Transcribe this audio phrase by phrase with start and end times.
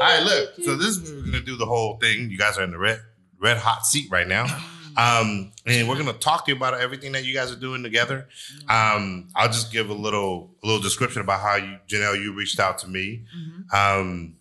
[0.00, 0.54] All right, look.
[0.62, 2.30] So this is we're gonna do the whole thing.
[2.30, 3.00] You guys are in the red
[3.40, 4.44] red hot seat right now.
[4.98, 8.28] Um, and we're gonna talk to you about everything that you guys are doing together.
[8.68, 12.58] Um, I'll just give a little a little description about how you Janelle you reached
[12.58, 13.24] out to me.
[13.74, 14.36] Um,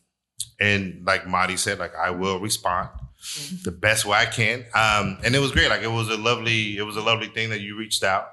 [0.60, 2.90] and like Marty said, like I will respond
[3.64, 4.66] the best way I can.
[4.74, 5.70] Um, and it was great.
[5.70, 8.28] Like it was a lovely, it was a lovely thing that you reached out.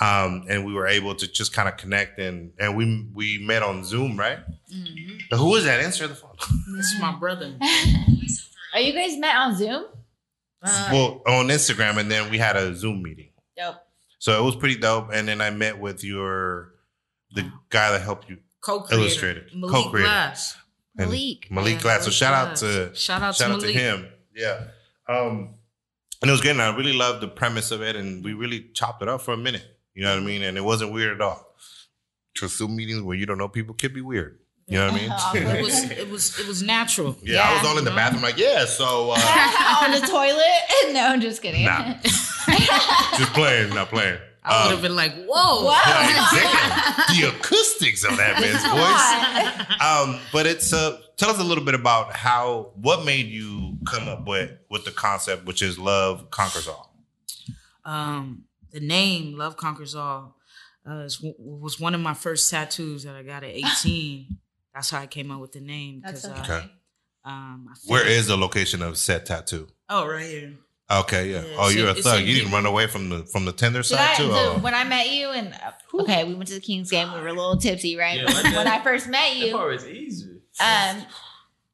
[0.00, 3.62] Um, and we were able to just kind of connect and and we we met
[3.62, 4.38] on Zoom, right?
[4.72, 5.36] Mm-hmm.
[5.36, 5.80] Who was that?
[5.80, 6.30] Answer the phone.
[6.76, 7.56] This is my brother.
[8.74, 9.84] Are you guys met on Zoom?
[10.62, 13.30] Uh, well, on Instagram, and then we had a Zoom meeting.
[13.56, 13.76] Dope.
[14.18, 15.10] So it was pretty dope.
[15.12, 16.72] And then I met with your
[17.32, 19.50] the guy that helped you co-creator, Illustrated.
[19.54, 20.08] Malik Co-creator.
[20.08, 20.56] Glass.
[20.98, 21.50] and Malik.
[21.50, 22.00] Malik Yeah, Glass.
[22.00, 23.76] So Malik shout out to shout out shout to out to Malik.
[23.76, 24.08] him.
[24.34, 24.64] Yeah.
[25.08, 25.54] Um,
[26.22, 26.52] and it was good.
[26.52, 29.34] And I really loved the premise of it, and we really chopped it up for
[29.34, 29.64] a minute.
[29.94, 30.42] You know what I mean?
[30.42, 31.54] And it wasn't weird at all.
[32.36, 34.38] To Zoom meetings where you don't know people could be weird.
[34.66, 35.44] You know what I Awkward.
[35.44, 35.56] mean?
[35.56, 37.16] It was it was it was natural.
[37.22, 37.68] yeah, I was Yeah.
[37.68, 38.64] all in the bathroom like, yeah.
[38.64, 40.40] So uh, on the toilet?
[40.92, 41.64] No, I'm just kidding.
[41.64, 41.94] Nah.
[42.02, 44.18] just playing, not playing.
[44.44, 45.64] I would Um, have been like, whoa.
[45.64, 45.80] Wow.
[45.86, 49.80] yeah, damn, the acoustics of that man's voice.
[49.80, 54.08] Um, but it's uh, tell us a little bit about how what made you come
[54.08, 56.94] up with with the concept, which is love conquers all.
[57.84, 60.36] Um, the name Love Conquers All
[60.86, 64.38] uh, was one of my first tattoos that I got at 18.
[64.74, 66.00] That's how I came up with the name.
[66.04, 66.70] That's 'cause, so uh, Okay.
[67.24, 69.68] um, I Where the location of said tattoo?
[69.88, 70.54] Oh, right here.
[70.90, 71.42] Okay, yeah.
[71.44, 72.24] Yeah, oh, you're a thug.
[72.24, 74.28] You didn't run away from the from the tender Did side I, too.
[74.30, 74.58] so Oh.
[74.60, 77.10] when I met you and uh, okay, we went to the Kings game.
[77.12, 78.18] We were a little tipsy, right?
[78.20, 80.23] Yeah, like when I first met That you, part is easy.
[80.60, 81.04] Um,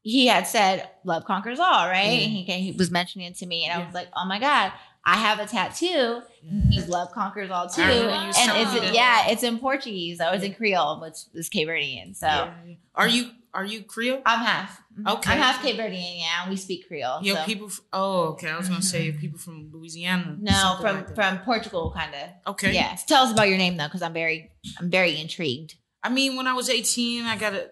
[0.03, 2.07] he had said "Love conquers all," right?
[2.07, 2.25] Yeah.
[2.25, 4.73] And he he was mentioning it to me, and I was like, "Oh my god,
[5.05, 6.23] I have a tattoo.
[6.47, 6.71] Mm-hmm.
[6.71, 8.95] He's love conquers all too." I And it's that.
[8.95, 10.19] yeah, it's in Portuguese.
[10.19, 12.17] So it's in Creole, which is Cape Verdean.
[12.17, 12.53] So Yeah.
[12.95, 14.23] Are you are you Creole?
[14.25, 14.81] I'm half.
[14.93, 15.09] Mm-hmm.
[15.09, 15.33] Okay.
[15.33, 16.21] I'm half Cape Verdean.
[16.21, 17.21] Yeah, and we speak Creole.
[17.23, 17.45] Yo, so.
[17.45, 17.71] people.
[17.93, 18.49] Oh, okay.
[18.49, 19.19] I was gonna say mm-hmm.
[19.19, 20.37] people from Louisiana.
[20.41, 22.53] no, from like from Portugal, kind of.
[22.53, 22.73] Okay.
[22.73, 23.05] Yes.
[23.05, 25.75] Tell us about your name though, because I'm very I'm very intrigued.
[26.03, 27.71] I mean, when I was 18, I got a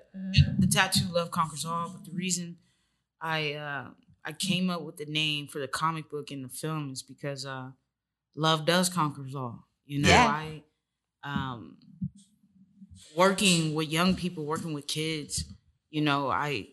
[0.59, 2.59] the tattoo "Love Conquers All." But the reason
[3.21, 3.91] I uh,
[4.25, 7.47] I came up with the name for the comic book and the film is because
[7.47, 7.71] uh,
[8.34, 9.69] love does conquers all.
[9.87, 10.27] You know, Yeah.
[10.27, 10.62] I
[11.25, 11.78] um,
[13.16, 15.45] working with young people, working with kids.
[15.91, 16.69] You know, I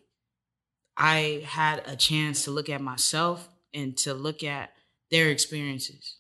[0.98, 4.74] I had a chance to look at myself and to look at
[5.12, 6.18] their experiences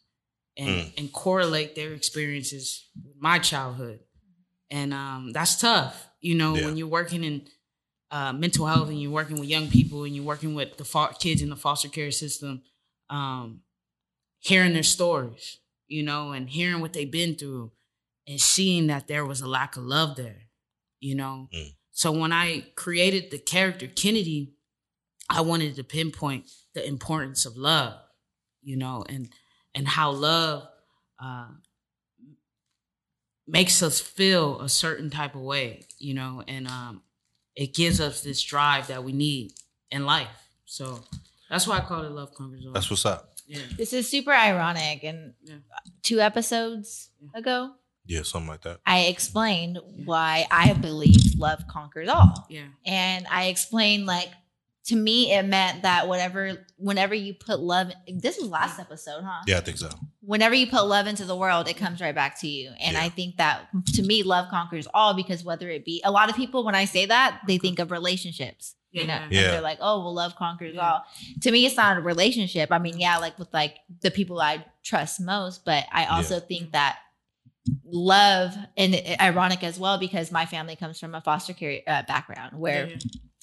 [0.57, 0.93] and Mm.
[0.97, 3.99] and correlate their experiences with my childhood
[4.69, 6.09] and um, that's tough.
[6.21, 6.65] You know, Yeah.
[6.65, 7.47] when you're working in
[8.11, 11.41] uh, mental health and you're working with young people and you're working with the kids
[11.41, 12.61] in the foster care system,
[13.09, 13.61] um,
[14.39, 17.71] hearing their stories, you know, and hearing what they've been through,
[18.27, 20.49] and seeing that there was a lack of love there,
[20.99, 21.47] you know.
[21.53, 21.75] Mm.
[21.91, 24.53] So when I created the character Kennedy,
[25.29, 27.93] I wanted to pinpoint the importance of love,
[28.61, 29.29] you know, and
[29.73, 30.67] and how love.
[31.21, 31.47] Uh,
[33.47, 37.01] makes us feel a certain type of way, you know, and um,
[37.55, 39.53] it gives us this drive that we need
[39.91, 40.27] in life.
[40.65, 41.01] So
[41.49, 42.73] that's why I call it Love Conquers All.
[42.73, 43.33] That's what's up.
[43.47, 43.59] yeah.
[43.77, 45.03] This is super ironic.
[45.03, 45.55] And Yeah.
[46.01, 47.73] two episodes ago,
[48.07, 48.79] Yeah, something like that.
[48.85, 52.45] I explained why I believe love conquers all.
[52.49, 52.65] Yeah.
[52.85, 54.29] And I explained like
[54.85, 59.41] to me it meant that whatever whenever you put love this was last episode, huh?
[59.47, 59.89] Yeah, I think so.
[60.25, 62.71] Whenever you put love into the world, it comes right back to you.
[62.81, 63.03] And Yeah.
[63.03, 66.35] I think that to me, love conquers all because whether it be a lot of
[66.35, 68.75] people when I say that, they think of relationships.
[68.91, 69.23] You know, Yeah.
[69.23, 70.89] and they're like, oh, well, love conquers Yeah.
[70.89, 71.03] all.
[71.41, 72.71] To me, it's not a relationship.
[72.71, 76.71] I mean, yeah, like with like the people I trust most, but I also think
[76.71, 76.99] that
[77.83, 82.57] love and ironic as well because my family comes from a foster care uh, background
[82.57, 82.95] where Yeah.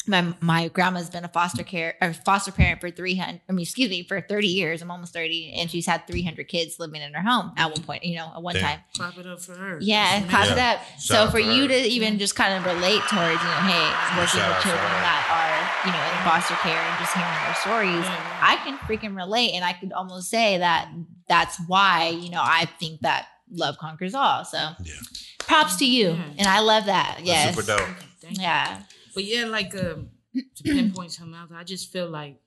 [0.09, 3.89] My my grandma's been a foster care or foster parent for 300 I mean excuse
[3.91, 7.23] me for 30 years I'm almost 30 and she's had 300 kids living in her
[7.23, 8.63] home at one point you know at one Damn.
[8.65, 9.79] time Clap it up for her.
[9.81, 10.59] yeah That's class amazing.
[10.59, 11.69] it up Shout so out for you her.
[11.69, 15.23] to even just kind of relate towards you know hey working Shout with children that
[15.31, 18.39] are you know in foster care and just hearing their stories Yeah.
[18.43, 20.91] I can freaking relate and I could almost say that
[21.29, 24.95] that's why you know I think that love conquers all so Yeah.
[25.39, 26.25] props to you Yeah.
[26.39, 27.81] and I love that That's yes super dope.
[27.89, 28.43] Okay, thank you.
[28.43, 28.83] yeah
[29.15, 30.11] But yeah, like um,
[30.57, 32.41] to pinpoint something else, I just feel like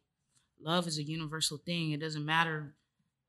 [0.61, 1.91] love is a universal thing.
[1.91, 2.73] It doesn't matter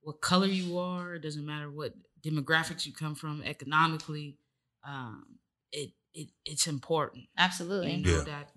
[0.03, 1.15] what color you are.
[1.17, 4.38] It doesn't matter what demographics you come from economically.
[4.85, 5.27] Um,
[5.73, 7.25] it it it's important.
[7.37, 8.25] absolutely You know Yeah.
[8.25, 8.53] that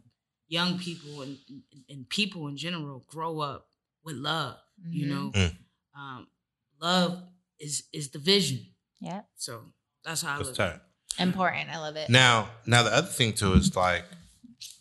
[0.48, 1.38] young people and,
[1.90, 3.68] and people in general grow up
[4.04, 4.58] with love.
[4.90, 5.10] You Mhm.
[5.10, 5.58] know, Mm.
[5.96, 6.28] um,
[6.82, 7.24] love
[7.60, 8.66] is is the vision.
[9.02, 9.74] yeah So
[10.04, 10.56] that's how I look.
[10.56, 10.80] tight.
[11.18, 14.06] important I love it Now, now the other thing too is like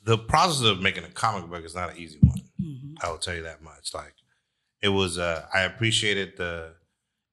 [0.08, 2.40] the process of making a comic book is not an easy one.
[2.60, 2.94] Mhm.
[3.02, 3.92] I will tell you that much.
[3.94, 4.14] Like
[4.82, 6.74] it was uh I appreciated the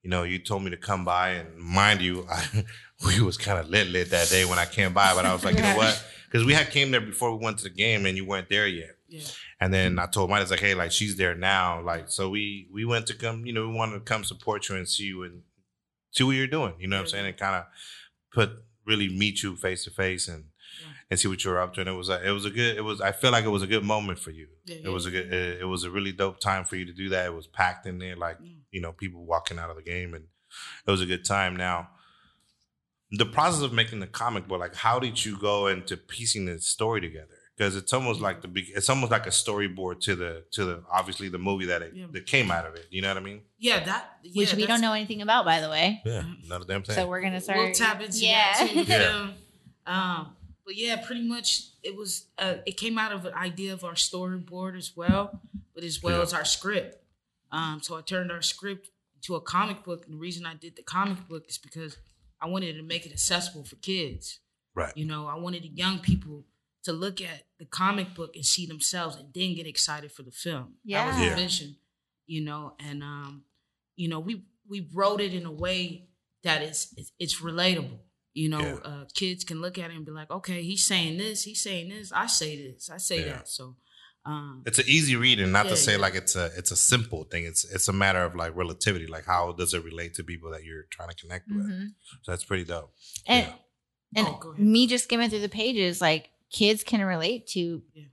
[0.02, 2.64] you know, you told me to come by and mind you, I
[3.06, 5.44] we was kind of lit lit that day when I came by, but I was
[5.44, 5.94] like, you know what?
[6.26, 8.66] Because we had came there before we went to the game and you weren't there
[8.68, 8.96] yet.
[9.08, 9.22] Yeah.
[9.60, 11.80] And then I told mine, it's like, hey, like she's there now.
[11.80, 14.76] Like, so we we went to come, you know, we wanted to come support you
[14.76, 15.42] and see you and
[16.12, 16.74] see what you're doing.
[16.78, 17.26] You know what I'm saying?
[17.26, 17.64] And kind of
[18.32, 18.50] put
[18.86, 20.50] really meet you face to face and Yeah.
[21.10, 21.80] And see what you're up to.
[21.80, 23.62] And it was a, it was a good it was I feel like it was
[23.62, 24.48] a good moment for you.
[24.66, 26.92] Yeah, It was a good it, it was a really dope time for you to
[26.92, 27.26] do that.
[27.26, 28.50] It was packed in there, like Yeah.
[28.72, 30.24] you know, people walking out of the game, and
[30.86, 31.54] it was a good time.
[31.56, 31.90] Now,
[33.12, 36.60] the process of making the comic book, like, how did you go into piecing the
[36.60, 37.28] story together?
[37.56, 40.82] Because it's almost like the big, it's almost like a storyboard to the to the
[40.92, 42.06] obviously the movie that it, Yeah.
[42.12, 42.86] that came out of it.
[42.90, 43.42] You know what I mean?
[43.58, 46.02] Yeah, that yeah, which we don't know anything about, by the way.
[46.04, 46.96] Yeah, not a damn thing.
[46.96, 47.58] So we're gonna start.
[47.58, 48.52] We'll tap into yeah.
[48.58, 48.80] that too.
[48.82, 49.30] Yeah.
[49.86, 50.20] yeah.
[50.20, 50.36] Um,
[50.66, 52.26] but yeah, pretty much it was.
[52.36, 55.40] Uh, it came out of an idea of our storyboard as well,
[55.74, 56.22] but as well Yeah.
[56.22, 57.02] as our script.
[57.52, 60.76] Um, so I turned our script into a comic book, and the reason I did
[60.76, 61.96] the comic book is because
[62.40, 64.40] I wanted to make it accessible for kids.
[64.74, 64.94] right.
[64.96, 66.44] You know, I wanted the young people
[66.82, 70.30] to look at the comic book and see themselves, and then get excited for the
[70.32, 70.74] film.
[70.84, 71.04] Yeah.
[71.04, 71.36] that was the Yeah.
[71.36, 71.76] vision.
[72.26, 73.44] You know, and um,
[73.96, 76.08] you know, we we wrote it in a way
[76.42, 77.98] that is it's, it's relatable.
[78.42, 78.90] You know, Yeah.
[78.90, 81.88] uh, kids can look at it and be like, okay, he's saying this, he's saying
[81.88, 83.32] this, I say this, I say Yeah.
[83.38, 83.48] that.
[83.48, 83.76] So,
[84.26, 86.04] um, It's an easy read, and not Yeah, to say yeah.
[86.04, 87.44] like it's a it's a simple thing.
[87.50, 89.06] It's it's a matter of like relativity.
[89.06, 91.66] Like how does it relate to people that you're trying to connect with?
[91.66, 91.88] Mhm.
[92.24, 92.92] So that's pretty dope.
[93.26, 93.54] And Yeah.
[94.16, 97.62] and Oh, me just skimming through the pages, like kids can relate to
[97.94, 98.04] Yeah.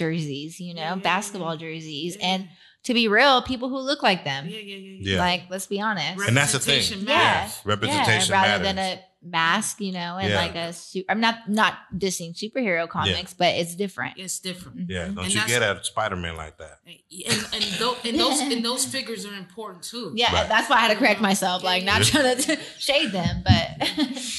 [0.00, 2.48] jerseys, you know, Yeah, yeah, yeah, basketball jerseys, yeah, and
[2.84, 4.46] to be real, people who look like them.
[4.48, 5.18] yeah, yeah, yeah, Yeah.
[5.18, 6.26] Like, let's be honest.
[6.26, 6.76] And that's the thing.
[6.80, 7.50] Representation Yeah.
[7.64, 8.76] Representation yeah, rather matters.
[8.76, 10.36] than a mask, you know, and Yeah.
[10.36, 11.06] like a suit.
[11.08, 14.18] I'm not not dissing superhero comics, but it's different.
[14.18, 14.90] It's different.
[14.90, 15.14] yeah, Mhm.
[15.14, 16.80] don't And you get at Spider Man like that?
[16.86, 20.12] And, and, tho- and those and those figures are important too.
[20.14, 20.46] Yeah, Right.
[20.46, 21.62] that's why I had to correct myself.
[21.62, 23.66] Like, not trying to shade them, but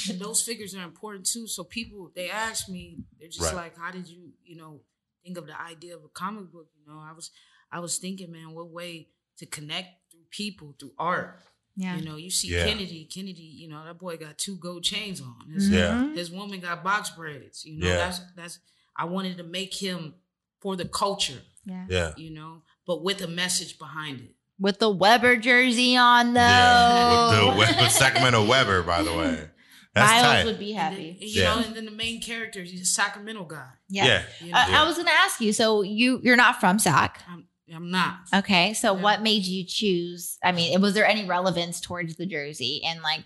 [0.10, 1.48] and those figures are important too.
[1.48, 3.56] So people they ask me, they're just Right.
[3.56, 4.82] like, "How did you, you know,
[5.24, 7.32] think of the idea of a comic book?" You know, I was,
[7.72, 11.40] I was thinking, man, what way to connect through people through art?
[11.78, 11.98] yeah.
[11.98, 12.66] You know, you see Yeah.
[12.66, 15.36] Kennedy, Kennedy, you know, that boy got two gold chains on.
[15.54, 15.90] His, Yeah.
[16.06, 16.16] Mhm.
[16.16, 17.66] his woman got box braids.
[17.66, 17.98] You know, Yeah.
[17.98, 18.60] that's that's.
[18.96, 20.14] I wanted to make him
[20.62, 21.86] for the culture, yeah.
[21.90, 22.14] Yeah.
[22.16, 24.36] you know, but with a message behind it.
[24.58, 26.40] With the Webber jersey on, though.
[26.40, 29.50] Yeah, with the with, with Sacramento Webber, by the way,
[29.94, 30.46] that's Miles tight.
[30.46, 31.26] would be And then, happy.
[31.26, 31.56] you Yeah.
[31.56, 33.68] know, and then the main character, he's a Sacramento guy.
[33.90, 34.06] Yeah.
[34.06, 34.58] yeah, You know?
[34.60, 34.82] Uh, Yeah.
[34.82, 35.52] I was going to ask you.
[35.52, 37.22] So you you're not from Sac.
[37.28, 38.20] I'm, I'm not.
[38.34, 38.74] Okay.
[38.74, 39.02] So Yeah.
[39.02, 40.38] what made you choose?
[40.44, 42.82] I mean, was there any relevance towards the jersey?
[42.86, 43.24] And like,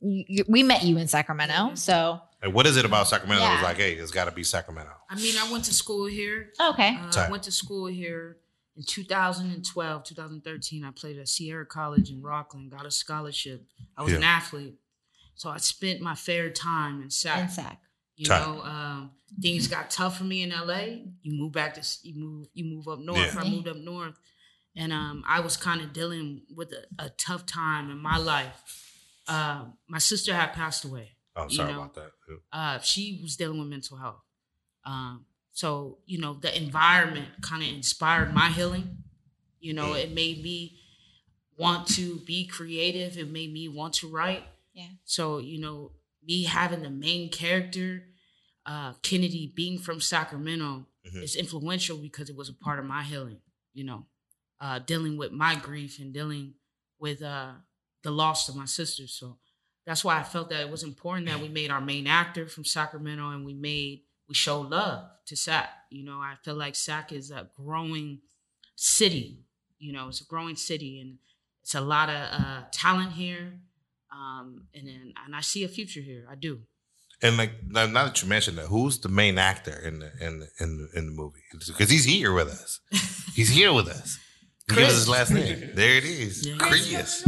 [0.00, 3.42] you, you- we met you in Sacramento, so Like, what is it about Sacramento?
[3.42, 4.92] that was like, hey, it's got to be Sacramento.
[5.10, 6.52] I mean, I went to school here.
[6.60, 6.96] okay.
[6.96, 8.36] Uh, I went to school here
[8.76, 10.84] in 2012, 2013.
[10.84, 13.64] I played at Sierra College in Rocklin, got a scholarship.
[13.96, 14.74] I was an athlete.
[15.34, 17.38] So I spent my fair time in Sac.
[17.42, 17.80] In Sac.
[18.16, 18.40] You Tight.
[18.46, 19.10] know, um,
[19.40, 21.04] things got tough for me in LA.
[21.22, 23.34] You move back to you move you move up north.
[23.34, 23.40] Yeah.
[23.40, 24.18] I moved up north,
[24.74, 28.62] and um, I was kind of dealing with a, a tough time in my life.
[29.28, 31.10] Uh, my sister had passed away.
[31.34, 31.78] Oh, You sorry know.
[31.80, 32.10] about that.
[32.52, 34.22] Uh, she was dealing with mental health.
[34.84, 38.98] Um, so you know, the environment kind of inspired my healing.
[39.60, 40.04] You know, Mm.
[40.04, 40.78] it made me
[41.58, 43.18] want to be creative.
[43.18, 44.44] It made me want to write.
[44.74, 44.88] Yeah.
[45.04, 45.92] So, you know,
[46.26, 48.04] me having the main character,
[48.64, 51.22] uh, Kennedy being from Sacramento, Mhm.
[51.22, 53.40] is influential because it was a part of my healing,
[53.72, 54.06] you know,
[54.60, 56.54] uh, dealing with my grief and dealing
[56.98, 57.54] with uh,
[58.02, 59.06] the loss of my sister.
[59.06, 59.38] So
[59.84, 62.64] that's why I felt that it was important that we made our main actor from
[62.64, 65.70] Sacramento and we made, we show love to Sac.
[65.90, 68.20] You know, I feel like Sac is a growing
[68.74, 69.44] city,
[69.78, 71.18] you know, it's a growing city and
[71.62, 73.60] it's a lot of uh, talent here.
[74.16, 76.26] Um, and then, and I see a future here.
[76.30, 76.60] I do.
[77.22, 80.40] And like now, now that you mentioned that, who's the main actor in the in
[80.40, 81.40] the, in the, in the movie?
[81.52, 82.80] Because he's here with us.
[83.34, 84.18] He's here with us.
[84.68, 84.94] Give us Chris.
[84.94, 85.70] his last name.
[85.74, 86.46] There it is.
[86.46, 86.56] Yeah.
[86.58, 87.24] Chris.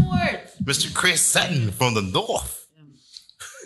[0.62, 0.92] Mr.
[0.94, 2.67] Chris Sutton from the North.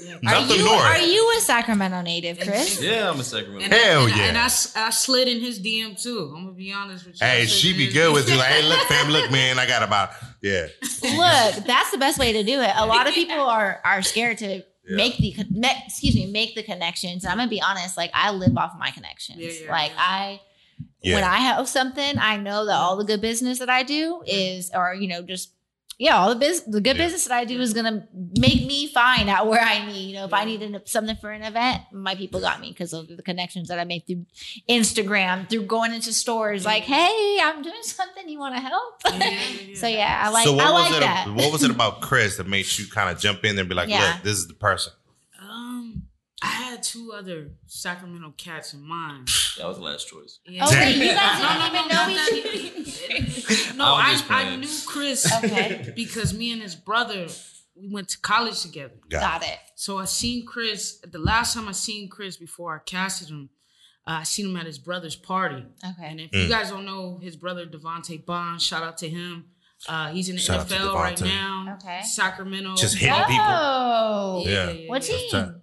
[0.01, 0.15] Yeah.
[0.15, 0.81] Are Nothing you, north.
[0.85, 2.81] are you a Sacramento native, Chris?
[2.83, 3.65] Yeah, I'm a Sacramento.
[3.65, 4.23] And, Hell and, yeah.
[4.25, 6.33] And I, I, slid in his DM too.
[6.35, 7.27] I'm gonna be honest with you.
[7.27, 8.35] Hey, she be good with you.
[8.35, 8.39] DM.
[8.39, 10.67] Like, hey, look, fam, look, man, I got about yeah.
[11.03, 12.71] Look, that's the best way to do it.
[12.75, 14.47] A lot of people are are scared to
[14.87, 14.97] Yeah.
[14.97, 17.25] make the me, excuse me make the connections.
[17.25, 17.97] I'm gonna be honest.
[17.97, 19.39] Like I live off my connections.
[19.39, 19.99] Yeah, yeah, like yeah.
[19.99, 20.41] I.
[21.05, 21.17] Yeah.
[21.17, 24.71] When I have something, I know that all the good business that I do is,
[24.73, 25.53] or you know, just
[26.03, 27.05] yeah, all the business, the good Yeah.
[27.05, 30.09] business that I do is gonna make me fine at where I need.
[30.09, 32.93] You know, if I need an- something for an event, my people got me because
[32.93, 34.27] of the connections that I made through
[34.69, 36.65] Instagram, through going into stores.
[36.65, 36.93] Like, mm-hmm.
[36.93, 38.29] hey, I'm doing something.
[38.29, 38.95] You want to help?
[39.07, 39.75] Yeah, yeah, yeah.
[39.77, 40.45] so yeah, I like.
[40.45, 41.01] so what I was like it?
[41.03, 41.29] that.
[41.35, 43.77] What was it about Chris that made you kind of jump in there and be
[43.77, 44.15] like, Yeah.
[44.15, 44.93] "Look, this is the person."
[46.43, 49.29] I had two other Sacramento cats in mind.
[49.59, 50.41] That was the last choice.
[50.45, 50.65] Yeah.
[50.67, 54.19] Oh, wait, you guys No, no, didn't even no, know not each that- No, I'm
[54.31, 55.93] I, I knew Chris Okay.
[55.97, 57.27] because me and his brother
[57.75, 58.95] we went to college together.
[59.09, 59.59] Got Got it.
[59.77, 63.49] So I seen Chris the last time I seen Chris before I casted him.
[64.07, 65.65] Uh, I seen him at his brother's party.
[65.85, 66.07] Okay.
[66.07, 66.43] And if Mm.
[66.43, 69.47] you guys don't know his brother Devante Bond, shout out to him.
[69.89, 71.77] Uh, he's in the Shout NFL right now.
[71.81, 72.03] Okay.
[72.03, 72.75] Sacramento.
[72.77, 73.37] Just hitting people.
[73.49, 74.73] Oh, Yeah.
[74.89, 75.17] what yeah.
[75.31, 75.62] team?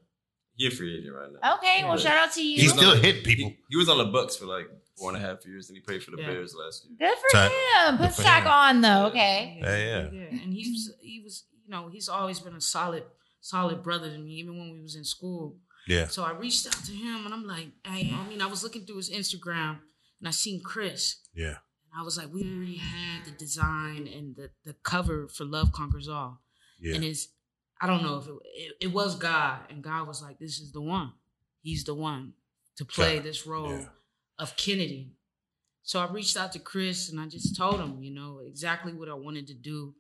[0.60, 1.56] That's He a free agent right now.
[1.56, 2.04] Okay, well, Yeah.
[2.04, 2.62] shout out to you.
[2.62, 3.50] He still hit people.
[3.50, 4.66] He, he was on the Bucs for like
[4.98, 6.28] four and a half years, and he played for the Yeah.
[6.28, 6.96] Bears last year.
[7.00, 7.52] Good for Tight.
[7.88, 7.98] him.
[7.98, 8.52] Put Good for sack him.
[8.52, 9.06] on though.
[9.08, 9.60] Okay.
[9.62, 10.42] Yeah, yeah.
[10.44, 13.04] And he was he was you know he's always been a solid
[13.42, 15.56] solid brother to me even when we was in school.
[15.88, 16.08] Yeah.
[16.08, 18.86] So I reached out to him and I'm like, hey, I mean I was looking
[18.86, 19.80] through his Instagram
[20.20, 21.48] and I seen Chris Yeah.
[21.92, 25.72] and I was like, we already had the design and the the cover for Love
[25.72, 26.42] Conquers All.
[26.82, 26.96] Yeah.
[26.96, 27.30] And it's
[27.82, 30.72] I don't know if it, it it was God and God was like, this is
[30.72, 31.14] the one.
[31.62, 32.34] He's the one
[32.78, 33.22] to play Yeah.
[33.22, 33.86] this role Yeah.
[34.38, 35.14] of Kennedy.
[35.84, 39.10] So I reached out to Chris and I just told him, you know, exactly what
[39.10, 39.96] I wanted to do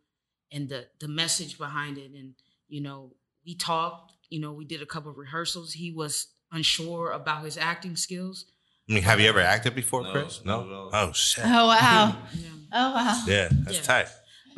[0.51, 2.11] and the the message behind it.
[2.11, 2.35] And,
[2.67, 3.13] you know,
[3.45, 5.73] we talked, you know, we did a couple of rehearsals.
[5.73, 8.45] He was unsure about his acting skills.
[8.89, 10.41] I mean, have you ever acted before, No, Chris?
[10.43, 10.61] No.
[10.61, 10.89] at all.
[10.93, 11.45] Oh shit.
[11.45, 12.17] Oh wow.
[12.33, 12.49] Yeah.
[12.73, 13.23] Oh wow.
[13.27, 13.83] Yeah, that's Yeah.
[13.83, 14.07] tight.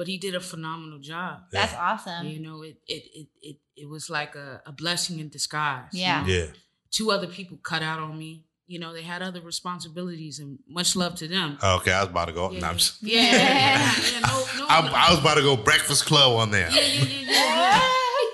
[0.02, 1.34] But he did a phenomenal job.
[1.52, 2.26] That's awesome.
[2.34, 5.90] you know, it it it it, it was like a, a blessing in disguise.
[5.94, 6.22] you Yeah.
[6.22, 6.28] know?
[6.28, 6.46] Yeah.
[6.98, 8.32] Two other people cut out on me.
[8.66, 11.58] You know, they had other responsibilities and much love to them.
[11.62, 12.52] Oh, okay, I was about to go.
[12.52, 12.60] Yeah.
[12.62, 15.08] No, I'm just, Yeah, yeah, yeah, yeah, no, no, I.
[15.08, 16.70] I was about to go Breakfast Club on there.
[16.72, 17.90] yeah, yeah, yeah, yeah, yeah.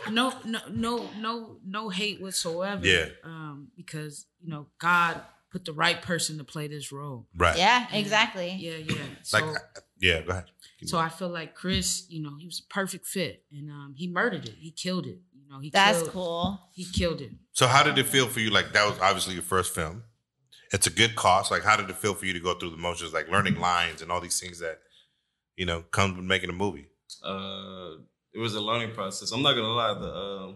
[0.20, 2.86] No, no, no, no, no hate whatsoever.
[2.86, 3.08] Yeah.
[3.26, 5.20] Um, because you know, God
[5.52, 7.28] put the right person to play this role.
[7.36, 7.58] Right.
[7.58, 8.52] Yeah, exactly.
[8.58, 8.96] Yeah, yeah.
[9.24, 9.58] So, Like,
[10.00, 10.22] yeah.
[10.22, 10.46] Go ahead.
[10.80, 13.96] Keep so I feel like Chris, you know, he was a perfect fit, and um,
[13.98, 14.56] he murdered it.
[14.60, 15.20] He killed it.
[15.34, 16.60] You know, he That's killed, cool.
[16.74, 17.32] He killed it.
[17.54, 18.50] So how did it feel for you?
[18.50, 20.04] Like that was obviously your first film.
[20.72, 21.52] It's a good cost.
[21.52, 24.02] Like how did it feel for you to go through the motions, like learning lines
[24.02, 24.80] and all these things that
[25.56, 26.88] you know comes with making a movie?
[27.24, 27.96] Uh,
[28.34, 29.32] it was a learning process.
[29.32, 29.94] I'm not gonna lie.
[29.94, 30.56] The um,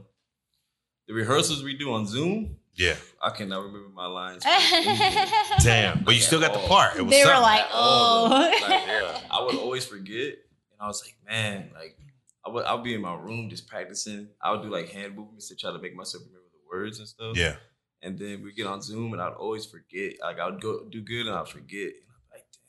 [1.07, 2.95] the rehearsals we do on Zoom, Yeah.
[3.21, 4.43] I cannot remember my lines.
[5.63, 6.03] Damn.
[6.03, 6.67] But you still got the Oh.
[6.67, 6.95] part.
[6.97, 7.41] It was They were something.
[7.43, 8.29] like, all oh.
[8.29, 11.97] Like, yeah, I would always forget, and I was like, man, like
[12.45, 14.29] I would, I'll be in my room just practicing.
[14.41, 17.07] I would do like hand movements to try to make myself remember the words and
[17.07, 17.37] stuff.
[17.37, 17.55] yeah.
[18.03, 20.13] And then we get on Zoom, and I'd always forget.
[20.21, 21.91] Like I would go do good, and I'd forget.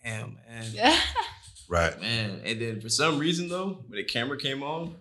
[0.04, 0.36] And I'm like,
[0.74, 0.98] damn, man,
[1.68, 1.98] Right.
[2.00, 2.42] man.
[2.44, 4.96] And then for some reason though, when the camera came on,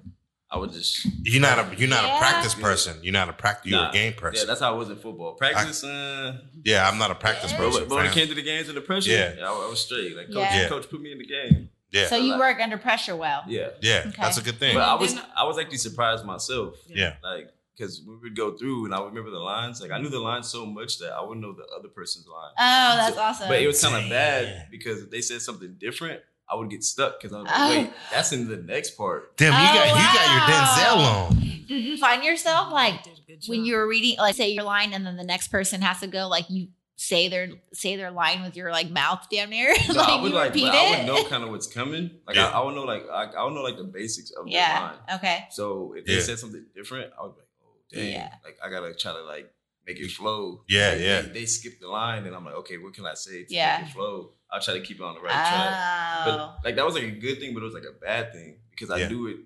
[0.53, 2.17] I would just You're not a you're not Yeah.
[2.17, 2.97] a practice person.
[3.01, 3.71] You're not a practice.
[3.71, 3.89] You're Nah.
[3.89, 4.41] a game person.
[4.41, 5.33] Yeah, that's how I was in football.
[5.35, 7.57] Practice, uh, Yeah, I'm not a practice Yeah.
[7.59, 7.87] but, person.
[7.87, 9.33] but when it came to the games and the pressure, Yeah.
[9.37, 10.15] yeah, I, I was straight.
[10.15, 10.61] Like coach, Yeah.
[10.63, 10.67] Yeah.
[10.67, 11.69] coach put me in the game.
[11.91, 12.07] Yeah.
[12.07, 13.43] so you work under pressure well.
[13.47, 14.03] Yeah, yeah.
[14.07, 14.21] Okay.
[14.21, 14.73] That's a good thing.
[14.75, 16.75] but I was I was actually surprised myself.
[16.87, 17.15] yeah.
[17.23, 19.81] Like because we would go through and I would remember the lines.
[19.81, 22.51] Like I knew the lines so much that I wouldn't know the other person's line.
[22.59, 23.47] Oh, that's So- awesome.
[23.47, 26.83] But it was kind of bad because if they said something different, I would get
[26.83, 27.69] stuck because I was like, Oh.
[27.69, 29.37] wait, that's in the next part.
[29.37, 31.27] Damn, you Oh, got you got your Denzel wow.
[31.29, 31.35] on.
[31.67, 34.63] Did you find yourself like Did a good when you were reading, like say your
[34.63, 36.67] line, and then the next person has to go, like you
[36.97, 40.33] say their say their line with your like mouth damn near, So like I would
[40.33, 40.65] like, but it.
[40.75, 42.11] I would know kind of what's coming.
[42.27, 42.47] Like Yeah.
[42.47, 44.95] I, I would know like I, I would know like the basics of the line.
[45.15, 45.45] Okay.
[45.51, 48.33] So if they said something different, I would be like, oh dang, Yeah.
[48.43, 49.49] like I gotta try to like
[49.87, 50.63] make it flow.
[50.69, 51.21] Yeah, Like, yeah.
[51.21, 53.79] They, they skip the line, and I'm like, okay, what can I say to Yeah.
[53.79, 54.33] make it flow?
[54.51, 55.73] I'll try to keep it on the right track.
[55.73, 56.23] Oh.
[56.61, 58.59] But like that was like a good thing, but it was like a bad thing
[58.71, 59.09] because I Yeah.
[59.09, 59.37] do it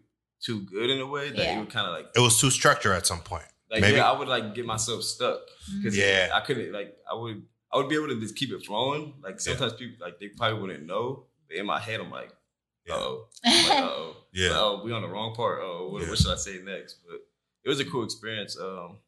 [0.44, 1.56] too good in a way that Yeah.
[1.56, 3.46] it would kind of like It was too structured at some point.
[3.72, 3.98] like Maybe.
[3.98, 5.40] yeah, I would like get myself stuck
[5.78, 6.30] because Yeah.
[6.34, 9.16] I couldn't like I would I would be able to just keep it flowing.
[9.22, 9.40] Like Yeah.
[9.54, 12.32] sometimes people like they probably wouldn't know, but in my head I'm like,
[12.86, 12.96] Yeah.
[12.96, 14.50] oh, like, oh, Yeah.
[14.54, 15.60] oh, we on the wrong part.
[15.64, 16.10] Oh, what, Yeah.
[16.10, 17.00] what should I say next?
[17.08, 17.20] But
[17.64, 18.58] it was a cool experience.
[18.60, 19.00] Um,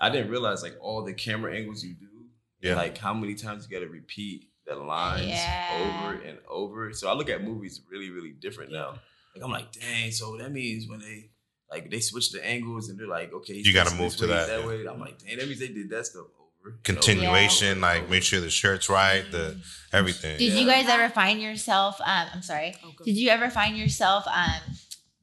[0.00, 2.26] I didn't realize like all the camera angles you do,
[2.60, 2.70] Yeah.
[2.72, 6.00] and like how many times you got to repeat the lines Yeah.
[6.04, 6.92] over and over.
[6.92, 8.98] So I look at movies really, really different now.
[9.34, 10.10] Like I'm like, dang.
[10.12, 11.30] So that means when they
[11.70, 14.60] like they switch the angles and they're like, okay, You gotta move to that, that
[14.60, 14.66] yeah.
[14.66, 14.86] way.
[14.86, 16.30] I'm like, dang, that means they did that stuff over.
[16.64, 16.78] and over.
[16.82, 17.82] Continuation, Yeah.
[17.86, 19.60] like make sure the shirt's right, the
[19.92, 20.38] everything.
[20.38, 20.60] Did Yeah.
[20.60, 22.00] you guys ever find yourself?
[22.00, 22.74] Um, I'm sorry.
[22.84, 22.92] Oh.
[23.04, 24.60] Did you ever find yourself um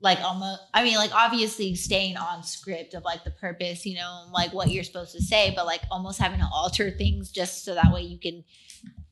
[0.03, 4.25] like almost I mean like obviously staying on script of like the purpose, you know,
[4.33, 7.75] like what you're supposed to say, but like almost having to alter things just so
[7.75, 8.43] that way you can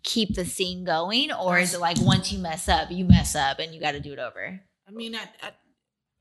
[0.04, 3.60] keep the scene going or is it like once you mess up, you mess up
[3.60, 4.60] and you got to do it over?
[4.88, 5.56] I mean, at, at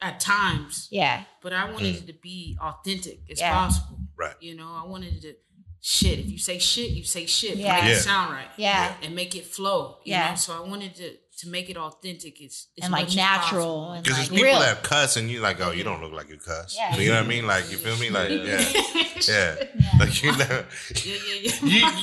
[0.00, 1.24] at times, Yeah.
[1.42, 1.98] but I wanted Mm.
[1.98, 3.52] it to be authentic as Yeah.
[3.52, 3.98] possible.
[4.16, 4.36] Right.
[4.40, 5.34] You know, I wanted it to
[5.80, 6.20] shit.
[6.20, 7.56] If you say shit, you say shit.
[7.56, 7.74] Yeah.
[7.74, 7.90] Make Yeah.
[7.90, 8.48] it sound right.
[8.56, 8.96] Yeah.
[9.02, 9.98] And make it flow.
[10.04, 10.30] You Yeah.
[10.30, 10.36] Know?
[10.36, 12.40] So I wanted to to make it authentic.
[12.40, 14.60] It's, it's And, like, natural and, Because like, there's people real.
[14.60, 16.76] that cuss and you like, oh, you don't look like you cuss.
[16.76, 16.96] Yeah.
[16.96, 17.46] You know what I mean?
[17.46, 18.10] Like, you feel me?
[18.10, 18.38] Like, Yeah.
[18.38, 18.92] yeah,
[19.28, 19.54] yeah.
[19.74, 19.90] Yeah.
[20.00, 20.64] Like you know,
[21.04, 22.02] yeah, yeah, yeah.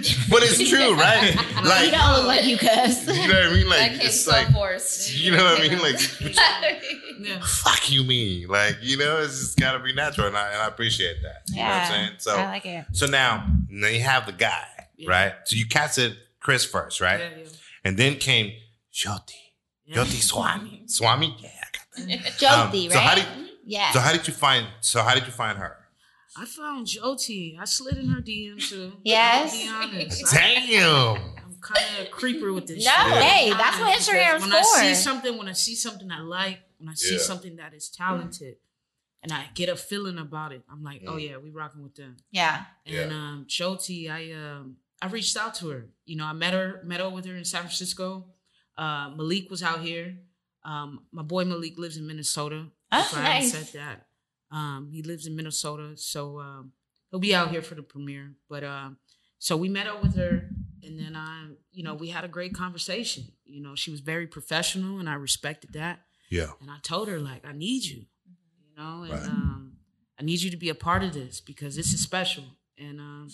[0.00, 1.34] You- but it's true, right?
[1.36, 3.06] Like you Like, don't look like you cuss.
[3.06, 3.68] you know what I mean?
[3.68, 5.14] Like, that it's so like, forced.
[5.16, 5.78] you know what I mean?
[5.80, 6.00] Like,
[7.20, 7.40] yeah.
[7.40, 8.48] fuck you mean?
[8.48, 11.42] Like, you know, it's just got to be natural, and I, and I appreciate that.
[11.48, 11.88] You know what I'm Yeah.
[11.88, 12.10] saying?
[12.18, 12.84] So, I like it.
[12.92, 14.66] so now, now you have the guy,
[14.96, 15.10] Yeah.
[15.10, 15.32] right?
[15.44, 17.20] So you casted Chris first, right?
[17.20, 17.44] Yeah, yeah.
[17.84, 18.52] And then came
[18.94, 19.32] Jyoti,
[19.84, 19.96] Yeah.
[20.04, 21.36] Jyoti Swami, Swami.
[21.40, 22.32] Yeah, I got that.
[22.38, 23.16] Jyoti, Um, so how right?
[23.36, 23.90] did yeah.
[23.92, 25.76] so how did you find so how did you find her?
[26.36, 27.56] I found Joti.
[27.60, 28.92] I slid in her DM too.
[29.04, 29.52] Yes.
[29.68, 30.34] I'll be honest.
[30.34, 31.16] I, Damn.
[31.44, 33.22] I'm kind of a creeper with this No, shit.
[33.22, 34.56] hey, that's what Because Instagram's when for.
[34.56, 37.20] I see something, when I see something I like, when I see Yeah.
[37.22, 38.56] something that is talented,
[39.22, 41.28] and I get a feeling about it, I'm like, oh Mm.
[41.28, 42.16] yeah, we rocking with them.
[42.32, 42.64] yeah.
[42.84, 43.16] And Yeah.
[43.16, 45.86] um, Joti, I um, I reached out to her.
[46.04, 48.26] You know, I met her, met her with her in San Francisco.
[48.76, 50.16] Uh, Malik was out here.
[50.64, 52.66] Um, my boy Malik lives in Minnesota.
[52.92, 54.06] Oh, if I said that.
[54.50, 56.72] Um, he lives in Minnesota, so um,
[57.10, 58.34] he'll be out here for the premiere.
[58.48, 58.98] But um,
[59.38, 60.48] so we met up with her,
[60.82, 63.24] and then I, you know, we had a great conversation.
[63.44, 66.00] You know, she was very professional, and I respected that.
[66.30, 66.50] Yeah.
[66.60, 69.22] And I told her like, I need you, you know, and Right.
[69.28, 69.76] um,
[70.18, 72.44] I need you to be a part of this because this is special.
[72.78, 73.28] And um,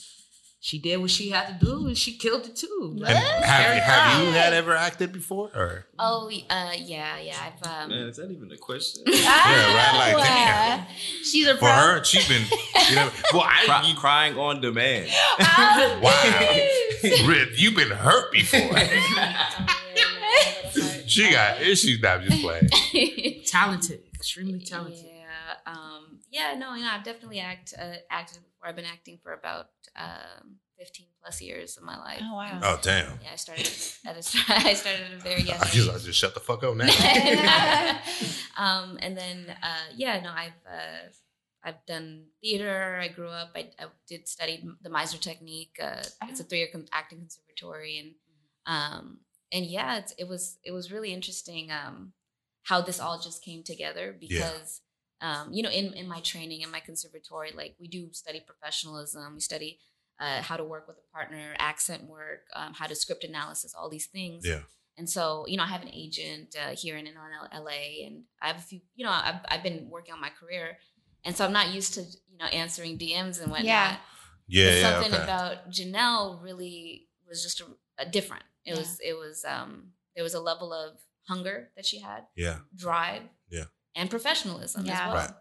[0.63, 2.91] she did what she had to do, and she killed it too.
[2.93, 4.35] And Like, have, very have you proud.
[4.43, 5.51] had ever acted before?
[5.55, 7.37] Or Oh, uh, yeah, yeah.
[7.43, 9.05] I've um, Man, is that even a question?
[9.07, 10.81] yeah right, like, damn.
[10.81, 10.85] uh,
[11.25, 11.69] She's a for pro.
[11.71, 12.43] her, she's been
[12.91, 15.09] you know well I Cry, you, crying on demand.
[15.41, 17.27] Oh, wow.
[17.27, 18.61] Rip, you've been hurt before.
[21.07, 22.69] she got issues now, I'm just playing.
[23.47, 25.07] talented, extremely talented.
[25.07, 28.69] Yeah, um, yeah, no, you know, I've definitely act uh, acted before.
[28.69, 32.21] I've been acting for about um, fifteen plus years of my life.
[32.23, 32.61] Oh, wow.
[32.63, 33.19] Oh damn.
[33.23, 33.71] Yeah, I started
[34.07, 34.19] at a,
[34.69, 35.73] I started at a very young I age.
[35.73, 36.87] just, I just shut the fuck up now.
[38.57, 41.09] um, and then uh, yeah, no, I've uh,
[41.65, 42.99] I've done theater.
[43.03, 43.51] I grew up.
[43.57, 45.77] I, I did study the Meisner technique.
[45.83, 48.15] Uh, it's a three-year con- acting conservatory, and
[48.67, 49.19] um,
[49.53, 52.13] and yeah, it's, it was it was really interesting um,
[52.63, 54.83] how this all just came together because.
[55.23, 59.35] Um, you know, in, in my training in my conservatory, like we do study professionalism,
[59.35, 59.79] we study
[60.19, 63.89] uh, how to work with a partner, accent work, um, how to script analysis, all
[63.91, 64.47] these things.
[64.47, 64.61] Yeah.
[64.99, 68.49] And so, you know, I have an agent uh, here in, in LA, and I
[68.49, 68.81] have a few.
[68.97, 70.77] You know, I've I've been working on my career,
[71.25, 73.65] and so I'm not used to you know answering DMs and whatnot.
[73.65, 73.97] Yeah.
[74.49, 75.23] Yeah, But yeah, something okay.
[75.23, 77.67] about Janelle really was just a,
[77.99, 78.43] a different.
[78.65, 78.79] It Yeah.
[78.79, 83.23] was it was um there was a level of hunger that she had, yeah, drive,
[83.49, 83.65] Yeah.
[83.95, 84.93] And professionalism Yeah.
[84.93, 85.15] as well.
[85.17, 85.35] Right.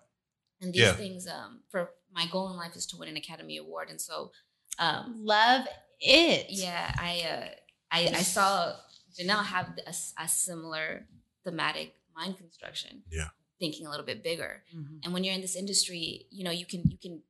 [0.61, 0.93] And these Yeah.
[0.93, 4.31] things, um, for my goal in life is to win an Academy Award, and so,
[4.77, 5.67] um, Love
[5.99, 6.47] it.
[6.49, 7.55] yeah, I uh,
[7.91, 8.75] I, I saw
[9.17, 11.07] Janelle have a similar
[11.43, 13.03] thematic mind construction.
[13.11, 13.29] Yeah.
[13.59, 14.63] thinking a little bit bigger.
[14.73, 15.01] Mhm.
[15.03, 17.21] And when you're in this industry, you know you can you can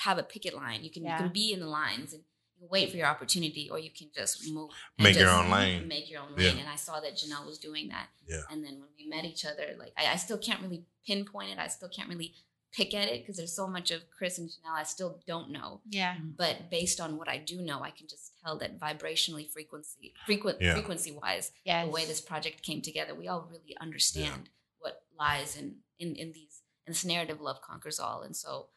[0.00, 0.84] have a picket line.
[0.84, 1.16] You can Yeah.
[1.16, 2.22] you can be in the lines and
[2.60, 4.70] you wait for your opportunity, or you can just move.
[4.98, 5.86] and Make your own lane.
[5.88, 6.56] Make your own lane.
[6.56, 6.60] Yeah.
[6.62, 8.08] And I saw that Janelle was doing that.
[8.26, 8.42] Yeah.
[8.50, 11.58] And then when we met each other, like I, I still can't really pinpoint it.
[11.58, 12.34] I still can't really
[12.72, 15.80] pick at it because there's so much of Chris and Janelle I still don't know
[15.88, 16.14] Yeah.
[16.16, 16.30] Mm-hmm.
[16.36, 20.60] but based on what I do know, I can just tell that vibrationally, frequency, frequent,
[20.60, 20.74] Yeah.
[20.74, 21.86] frequency wise, Yes.
[21.86, 26.32] the way this project came together, we all really understand what lies in in in
[26.32, 27.40] these in this narrative.
[27.40, 28.68] Love conquers all, and so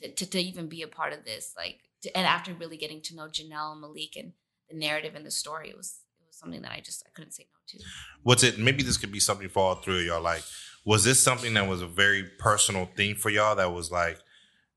[0.00, 3.00] to to, to even be a part of this, like, to, and after really getting
[3.02, 4.32] to know Janelle and Malik and
[4.68, 7.32] the narrative and the story, it was it was something that I just I couldn't
[7.32, 7.84] say no to.
[8.22, 8.58] What's it?
[8.58, 10.22] Maybe this could be something for all three of y'all.
[10.22, 10.42] Like,
[10.84, 13.56] was this something that was a very personal thing for y'all?
[13.56, 14.18] That was like,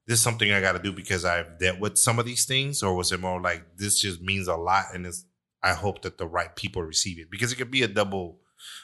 [0.08, 2.84] this is something I got to do because I've dealt with some of these things,
[2.84, 5.26] or was it more like this just means a lot, and it's,
[5.62, 8.40] I hope that the right people receive it because it could be a double,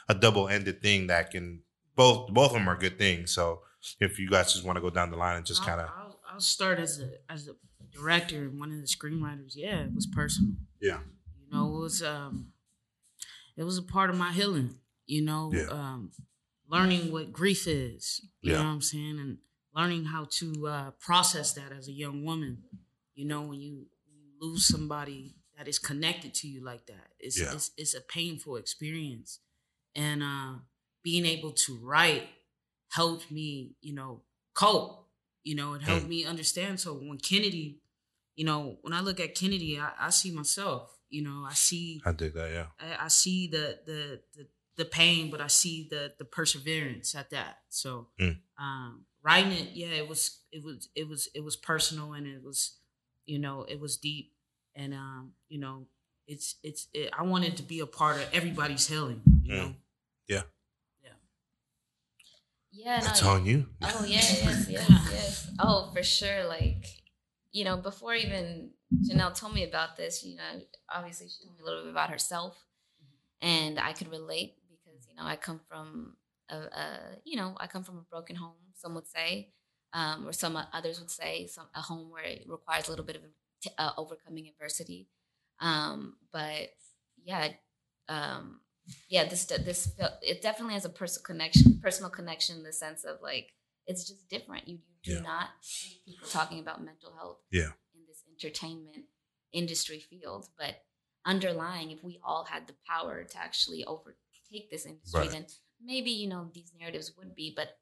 [0.08, 1.62] a double ended thing that can
[1.96, 3.32] both both of them are good things.
[3.32, 3.62] So
[4.00, 6.20] if you guys just want to go down the line and just kind of I'll,
[6.32, 7.52] I'll start as a as a
[7.92, 9.54] director and one of the screenwriters.
[9.56, 10.54] Yeah, it was personal.
[10.82, 11.00] Yeah.
[11.40, 12.54] You know, it was um,
[13.58, 14.76] it was a part of my healing.
[15.06, 15.68] You know, Yeah.
[15.70, 16.12] um,
[16.68, 18.22] learning what grief is.
[18.42, 18.58] You Yeah.
[18.60, 19.38] know what I'm saying, and
[19.76, 22.64] learning how to uh, process that as a young woman.
[23.16, 27.40] You know, when you, you lose somebody that is connected to you like that, it's
[27.40, 27.54] Yeah.
[27.54, 29.40] it's, it's a painful experience,
[29.96, 30.60] and uh,
[31.04, 32.30] being able to write
[32.90, 34.24] helped me, you know,
[34.54, 34.99] cope.
[35.44, 36.80] You know, it helped me understand.
[36.80, 37.80] So when Kennedy,
[38.36, 40.96] you know, when I look at Kennedy, I, I see myself.
[41.10, 42.52] You know, I see I did that.
[42.52, 44.48] Yeah, I, I see the, the the
[44.78, 47.60] the pain, but I see the the perseverance at that.
[47.70, 48.38] So Mm.
[48.60, 52.44] um writing it, yeah, it was it was it was it was personal and it
[52.44, 52.78] was,
[53.26, 54.34] you know, it was deep
[54.76, 55.88] and um, you know,
[56.28, 59.58] it's it's it, I wanted to be a part of everybody's healing, you Mm.
[59.58, 59.76] know.
[60.28, 60.44] Yeah,
[63.02, 63.68] That's no, on you.
[63.82, 65.52] Oh yeah, yes, yes, yes.
[65.60, 66.46] Oh, for sure.
[66.46, 66.86] Like,
[67.52, 68.72] you know, before even
[69.04, 70.44] Janelle told me about this, you know,
[70.94, 72.58] obviously she told me a little bit about herself,
[73.42, 76.16] and I could relate because you know I come from
[76.50, 78.56] a, a you know I come from a broken home.
[78.76, 79.50] Some would say,
[79.94, 83.18] um, or some others would say, some a home where it requires a little bit
[83.18, 83.24] of
[83.78, 85.08] uh, overcoming adversity.
[85.60, 86.70] Um, but
[87.24, 87.50] yeah,
[88.08, 88.62] um,
[89.10, 93.18] yeah, this this it definitely has a personal connection, personal connection in the sense of
[93.22, 93.54] like
[93.88, 94.68] it's just different.
[94.68, 95.22] You, you do Yeah.
[95.22, 97.72] not see people talking about mental health Yeah.
[97.94, 99.06] in this entertainment
[99.52, 100.84] industry field, but
[101.26, 105.32] underlying, if we all had the power to actually overtake this industry, Right.
[105.32, 105.46] then
[105.82, 107.80] maybe you know these narratives would be, but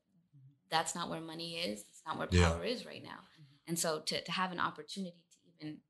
[0.70, 1.82] that's not where money is.
[1.82, 2.52] It's not where Yeah.
[2.52, 3.20] power is right now.
[3.67, 5.82] And so to, to have an opportunity to even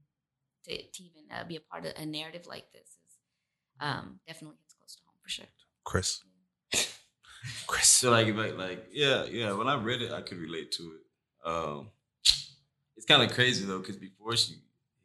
[0.65, 3.17] to, to even uh, be a part of a narrative like this is
[3.79, 5.45] um, definitely hits close to home for sure.
[5.83, 6.21] Chris.
[7.65, 7.87] Chris.
[7.87, 9.51] So like, like, like, yeah, yeah.
[9.53, 11.49] When I read it, I could relate to it.
[11.49, 11.89] Um,
[12.95, 14.55] it's kind of crazy though, because before she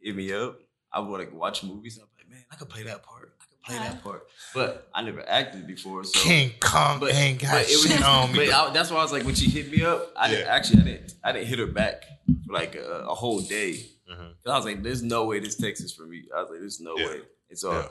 [0.00, 0.58] hit me up,
[0.92, 1.96] I would like watch movies.
[1.96, 3.34] And I'm like, man, I could play that part.
[3.40, 3.82] I could play Yeah.
[3.92, 4.26] that part.
[4.54, 6.18] But I never acted before, so.
[6.20, 8.46] King Kong But- ain't got but it was- shit on me.
[8.46, 10.80] But I, that's why I was like, when she hit me up, I didn't actually,
[10.82, 12.04] I didn't, I didn't hit her back
[12.46, 13.74] for like a, a whole day.
[14.10, 14.34] Mhm.
[14.44, 16.24] 'Cause I was like, there's no way this text is for me.
[16.36, 17.06] I was like, there's no Yeah.
[17.06, 17.20] way.
[17.50, 17.88] And so, Yeah.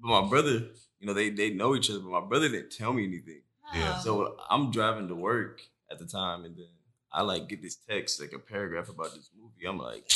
[0.00, 0.68] but my brother,
[1.00, 3.40] you know, they they know each other, but my brother didn't tell me anything.
[3.74, 3.98] Yeah.
[3.98, 6.66] So I'm driving to work at the time, and then
[7.12, 9.66] I like get this text, like a paragraph about this movie.
[9.66, 10.10] I'm like,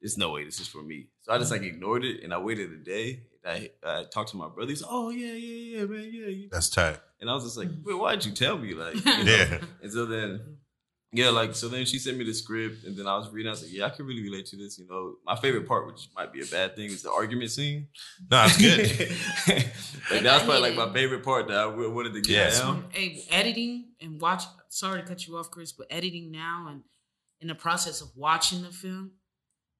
[0.00, 1.06] there's no way this is for me.
[1.22, 3.22] So I just like ignored it, and I waited a day.
[3.44, 4.70] I, I talked to my brother.
[4.70, 6.26] He's, oh yeah, yeah, yeah, man, yeah.
[6.26, 6.48] You.
[6.50, 6.98] That's tight.
[7.20, 8.74] And I was just like, wait, why'd you tell me?
[8.74, 9.32] Like, you know?
[9.32, 9.58] Yeah.
[9.82, 10.40] And so then,
[11.16, 13.48] yeah, like so then she sent me the script, and then I was reading.
[13.48, 14.78] I was like, yeah, I can really relate to this.
[14.78, 17.88] You know, my favorite part, which might be a bad thing, is the argument scene.
[18.30, 19.10] No, it's good.
[20.10, 22.60] like that was probably like my favorite part that I wanted to get Yes.
[22.60, 22.84] down.
[22.90, 24.44] Hey, editing and watch.
[24.68, 26.82] Sorry to cut you off, Chris, but editing now and
[27.40, 29.12] in the process of watching the film,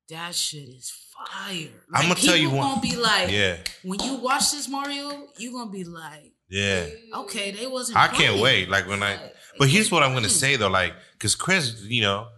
[0.09, 1.68] that shit is fire.
[1.92, 3.57] I'ma tell you people one- Gonna be like, Yeah.
[3.83, 6.87] when you watch this Mario, you're gonna be like, Yeah.
[7.15, 7.99] okay, they wasn't.
[7.99, 8.43] I can't playing.
[8.43, 8.69] wait.
[8.69, 9.19] Like when I
[9.59, 10.33] But here's what I'm gonna hmm.
[10.33, 12.29] say though, like, cause Chris, you know,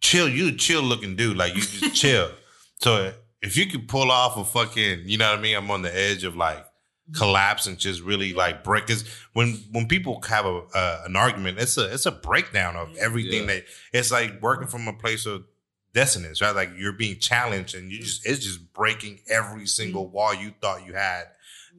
[0.00, 2.30] chill, you chill looking dude, like you just chill.
[2.78, 3.12] So
[3.42, 5.56] if you could pull off a fucking, you know what I mean?
[5.56, 7.14] I'm on the edge of like mm-hmm.
[7.14, 8.86] collapse and just really like break.
[8.86, 12.88] Cause when when people have a uh, an argument, it's a it's a breakdown of
[12.88, 12.98] mm-hmm.
[13.00, 13.56] everything Yeah.
[13.56, 15.44] that it's like working from a place of
[15.92, 16.54] dissonance, right?
[16.54, 18.02] Like you're being challenged and you mm.
[18.02, 20.12] just it's just breaking every single mm.
[20.12, 21.24] wall you thought you had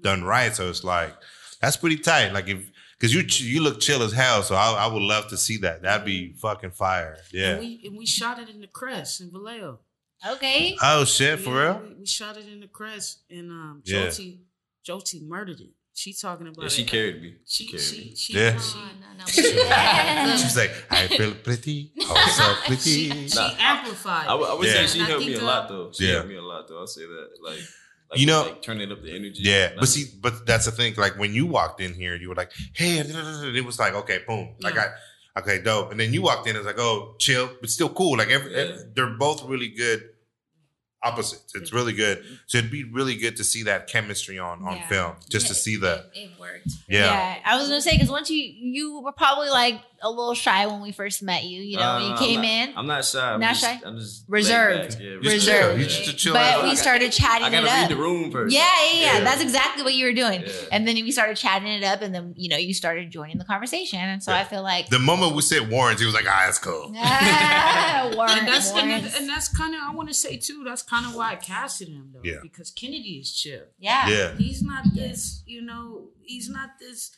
[0.01, 0.55] done right.
[0.55, 1.13] So it's like
[1.61, 2.31] that's pretty tight.
[2.33, 5.37] Like if because you you look chill as hell, so I, I would love to
[5.37, 5.81] see that.
[5.81, 7.17] That'd be fucking fire.
[7.33, 7.59] And Yeah.
[7.59, 9.79] we and we shot it in the Crest in Vallejo.
[10.25, 10.77] Okay.
[10.81, 11.81] Oh shit, for real?
[11.87, 14.07] We, we shot it in the Crest, and um, Yeah.
[14.07, 14.39] Joti,
[14.87, 15.71] Joti murdered it.
[15.97, 16.87] She talking about Yeah, she it.
[16.89, 17.35] carried me.
[17.45, 18.15] She, She carried she, me.
[18.15, 18.59] she, Yeah.
[18.59, 19.63] she, No, no, no.
[19.69, 20.35] Yeah.
[20.35, 23.27] She's like, I feel pretty, also she, pretty.
[23.29, 23.51] she Nah.
[23.59, 24.27] amplified.
[24.27, 24.73] I, would- I would Yeah.
[24.73, 25.91] say she helped me a uh, lot though.
[25.93, 26.13] She Yeah.
[26.15, 26.79] helped me a lot though.
[26.79, 27.29] I'll say that.
[27.43, 27.59] Like,
[28.11, 29.41] like You know- like turning up the energy.
[29.43, 30.93] Yeah, but see, but that's the thing.
[30.95, 34.55] Like when you walked in here, you were like, "Hey," it was like, "Okay, boom."
[34.59, 35.41] Like I, mm.
[35.41, 35.91] okay, dope.
[35.91, 38.17] And then you walked in, it's like, "Oh, chill," but still cool.
[38.17, 38.77] Like every, Yeah.
[38.93, 40.09] they're both really good
[41.05, 41.53] opposites.
[41.55, 42.23] It's really good.
[42.47, 44.87] So it'd be really good to see that chemistry on on Yeah.
[44.87, 46.09] film, just to see that.
[46.13, 46.67] It, it worked.
[46.87, 47.37] Yeah.
[47.45, 50.81] I was gonna say because once you you were probably like a little shy when
[50.81, 51.61] we first met you.
[51.61, 53.33] You know, Uh, when you I'm came not- in, I'm not shy.
[53.33, 53.81] I'm Not just, shy?
[53.85, 54.79] I'm just Reserved.
[54.81, 54.99] laid back.
[55.01, 55.69] Yeah, Just Reserved.
[55.71, 55.79] chill.
[55.79, 56.33] You just chill.
[56.33, 58.53] but ass- we started chatting I gotta it read the room first.
[58.53, 59.23] Yeah, yeah, yeah, Yeah.
[59.23, 60.41] That's exactly what you were doing.
[60.41, 60.51] Yeah.
[60.73, 63.45] And then we started chatting it up, and then you know you started joining the
[63.45, 64.39] conversation, and so Yeah.
[64.41, 68.11] I feel like the moment we said Warrens, he was like, "Ah, that's cool." ah,
[68.15, 70.63] Warren, and that's and, Warren's- and that's kind of I want to say too.
[70.65, 72.37] That's kind of why I casted him though, Yeah.
[72.43, 73.63] because Kennedy is chill.
[73.79, 77.09] yeah, Yeah, He's not this, you know, he's not this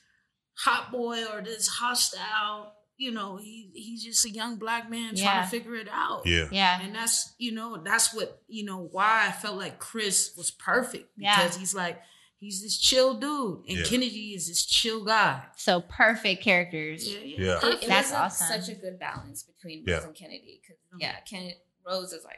[0.59, 2.73] hot boy or this hostile.
[2.99, 6.23] You know, he he's just a young black man trying to figure it out.
[6.25, 10.33] yeah, yeah, And that's you know that's what you know why I felt like Chris
[10.35, 11.35] was perfect Yeah.
[11.43, 12.01] because he's like
[12.39, 13.83] he's this chill dude and Yeah.
[13.83, 15.43] Kennedy is this chill guy.
[15.57, 17.07] So perfect characters.
[17.07, 17.37] Yeah, yeah.
[17.61, 17.69] Yeah.
[17.69, 18.61] It, it That's was awesome.
[18.61, 19.95] such a good balance between Yeah.
[19.97, 20.59] Rose and Kennedy.
[20.63, 22.37] Because yeah, Kennedy Rose is like.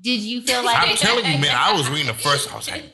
[0.00, 1.54] Did you feel like I'm telling you, man.
[1.54, 2.52] I was reading the first.
[2.52, 2.84] I was like,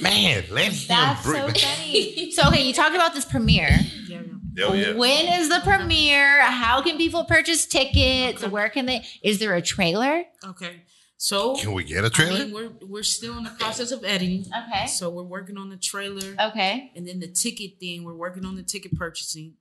[0.00, 2.30] "Man, let him that's so funny?
[2.32, 3.78] So okay, you talked about this premiere.
[4.08, 4.20] yeah,
[4.54, 4.64] yeah.
[4.64, 4.92] Oh yeah.
[4.94, 6.42] When is the premiere?
[6.42, 8.42] How can people purchase tickets?
[8.42, 8.50] Okay.
[8.50, 9.04] Where can they?
[9.22, 10.24] Is there a trailer?
[10.44, 10.82] Okay.
[11.18, 12.44] So Can we get a trailer?
[12.44, 14.44] mean, we're we're still in the process of editing.
[14.68, 14.86] Okay.
[14.86, 16.92] So we're working on the trailer, Okay.
[16.94, 18.04] and then the ticket thing.
[18.04, 19.54] We're working on the ticket purchasing.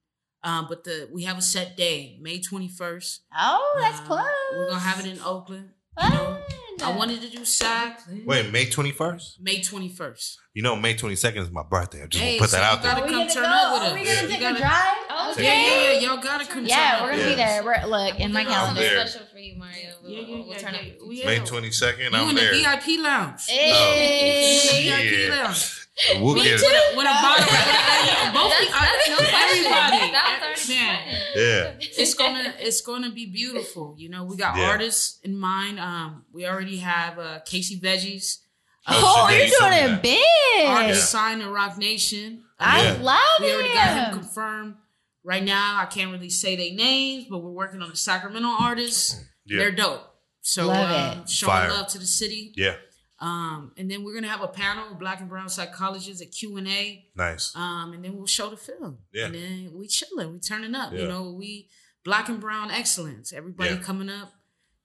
[0.43, 3.21] Um, but the we have a set day, May twenty first.
[3.35, 4.27] Oh, that's close.
[4.53, 5.69] We're gonna have it in Oakland.
[6.01, 6.37] You Fun.
[6.79, 9.39] Know, I wanted to do SAC Wait, May 21st?
[9.41, 10.39] May twenty first.
[10.53, 12.03] You know, May 22nd is my birthday.
[12.03, 12.91] I just Hey, want to put so that out there.
[12.95, 13.49] gotta come turn go?
[13.49, 14.95] up with Are we gonna You take gotta- a drive?
[15.09, 15.43] Oh, Okay.
[15.43, 15.99] Yeah, yeah, yeah.
[16.13, 16.65] Y'all gotta come.
[16.65, 17.63] Yeah, turn we're gonna with be there.
[17.63, 18.81] We're look in my Yeah, calendar.
[18.81, 19.75] Something special for you, Mario.
[20.03, 20.81] We'll, Yeah, yeah, we'll yeah, turn up.
[20.81, 20.87] yeah.
[20.91, 21.07] with you.
[21.09, 22.53] We- May 22nd, You I'm in the there.
[22.53, 23.41] VIP lounge.
[23.47, 24.59] Hey.
[24.83, 25.43] VIP Yeah.
[25.43, 25.84] lounge.
[26.15, 26.97] We'll When get a, it.
[26.97, 27.45] when a bottle,
[28.33, 29.65] both That's, that's no question.
[29.65, 31.15] everybody, That was man.
[31.35, 31.73] Yeah.
[31.79, 33.95] it's gonna it's gonna be beautiful.
[33.97, 34.65] You know, we got Yeah.
[34.71, 35.79] artists in mind.
[35.79, 38.39] Um, we already have uh, Casey Veggies.
[38.87, 40.67] Oh, Oh, you're shit, yeah, doing you it told big.
[40.67, 42.43] Artist signed to Roc Nation.
[42.59, 42.97] I Yeah.
[43.01, 43.43] love it.
[43.45, 44.19] We already got him him.
[44.19, 44.75] confirmed.
[45.23, 49.23] Right now, I can't really say their names, but we're working on the Sacramento artists.
[49.45, 49.59] Yeah.
[49.59, 50.01] They're dope.
[50.41, 51.29] So Love it.
[51.29, 51.69] showing Fire.
[51.71, 52.53] love to the city.
[52.55, 52.75] Yeah.
[53.19, 56.57] Um, and then we're gonna have a panel of black and brown psychologists, a Q
[56.57, 57.05] and A.
[57.15, 57.55] Nice.
[57.55, 58.97] Um, and then we'll show the film.
[59.13, 59.25] Yeah.
[59.27, 60.91] And then we chilling, we turning up.
[60.91, 61.01] Yeah.
[61.03, 61.69] You know, we
[62.03, 63.31] black and brown excellence.
[63.31, 63.81] Everybody Yeah.
[63.81, 64.33] coming up,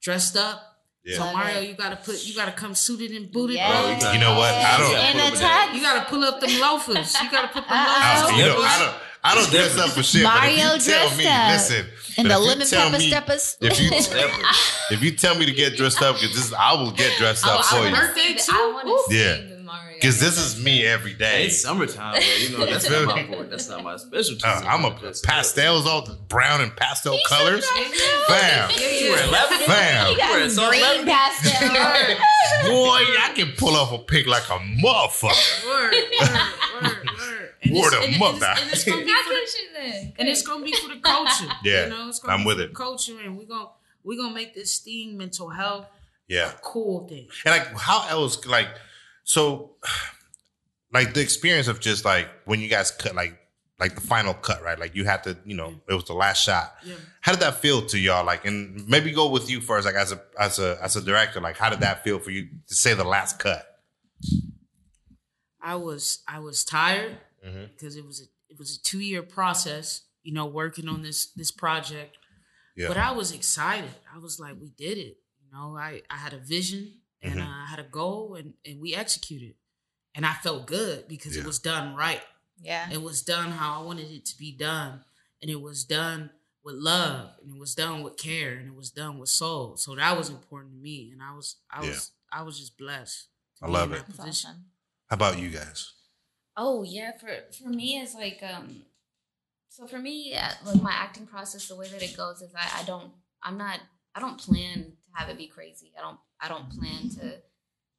[0.01, 0.63] dressed up.
[1.05, 1.17] Yeah.
[1.17, 4.03] So Mario, you gotta put you gotta come suited and booted, Yes.
[4.03, 4.13] bro.
[4.13, 4.55] You know what?
[4.55, 5.67] I don't- In a Yeah.
[5.69, 5.75] tux.
[5.75, 7.15] You gotta pull up them loafers.
[7.21, 8.23] You gotta put them Uh-oh.
[8.27, 8.39] loafers.
[8.39, 8.65] you know, on.
[8.65, 8.95] I don't.
[9.23, 10.23] I don't dress up for shit.
[10.23, 11.53] Mario but if you tell dressed me, up.
[11.53, 11.87] listen,
[12.21, 13.57] And but the if you lemon tell pepper me- steppers.
[13.61, 14.45] If you Definitely.
[14.91, 17.59] if you tell me to get dressed up, because this I will get dressed Oh,
[17.59, 17.95] up I for you.
[17.95, 18.53] Birthday too?
[18.53, 19.37] I want to Yeah.
[19.37, 19.95] see the Mario.
[19.95, 21.45] Because this is me every day.
[21.47, 23.51] It's summertime, but you know that's not my point.
[23.51, 24.43] That's not my specialty.
[24.45, 24.91] Uh, I'm a
[25.23, 27.67] pastels, all the brown and pastel colors.
[28.29, 29.67] Bam, You wearing yeah.
[29.67, 30.11] bam.
[30.13, 31.69] You got Wearing soft green pastel.
[32.65, 35.67] Boy, I can pull off a pic like a motherfucker.
[35.67, 37.40] Word, word, word, word.
[37.63, 38.53] And Word it's- of and- and mother.
[38.53, 40.13] it's- and it's gonna be for the- you then?
[40.19, 41.49] and it's gonna be for the culture.
[41.65, 42.69] Yeah, you know, it's gonna I'm be with for it.
[42.69, 43.69] the culture, and we're gonna
[44.03, 45.87] we're gonna make this thing mental health
[46.27, 46.51] Yeah.
[46.53, 47.29] a cool thing.
[47.45, 48.47] And like, how else?
[48.47, 48.69] Like,
[49.25, 49.77] so,
[50.93, 53.37] like the experience of just like when you guys cut, like,
[53.79, 54.79] like the final cut, right?
[54.79, 56.75] Like you had to, you know, it was the last shot.
[56.85, 56.95] Yeah.
[57.21, 58.25] How did that feel to y'all?
[58.25, 61.41] Like, and maybe go with you first, like as a as a as a director.
[61.41, 63.67] Like, how did that feel for you to say the last cut?
[65.63, 67.69] I was I was tired Mhm.
[67.73, 71.27] because it was a it was a two year process, you know, working on this
[71.33, 72.17] this project.
[72.77, 72.89] Yeah.
[72.89, 73.91] But I was excited.
[74.15, 75.19] I was like, we did it.
[75.43, 77.47] You know, I I had a vision and Mhm.
[77.47, 79.55] uh, I had a goal, and and we executed.
[80.15, 81.43] And I felt good because Yeah.
[81.43, 82.23] it was done right.
[82.61, 82.91] Yeah.
[82.91, 85.05] It was done how I wanted it to be done,
[85.41, 86.31] and it was done
[86.63, 89.77] with love, and it was done with care, and it was done with soul.
[89.77, 91.91] So that was important to me, and I was I Yeah.
[91.91, 93.29] was I was just blessed.
[93.63, 94.05] I love it.
[94.07, 94.51] position.
[94.51, 94.71] awesome.
[95.09, 95.93] How about you guys?
[96.57, 97.29] Oh yeah, for
[97.63, 98.83] for me it's like um
[99.69, 102.81] so for me yeah, like my acting process the way that it goes is I,
[102.81, 103.81] I don't I'm not
[104.15, 105.93] I don't plan to have it be crazy.
[105.97, 107.37] I don't I don't plan to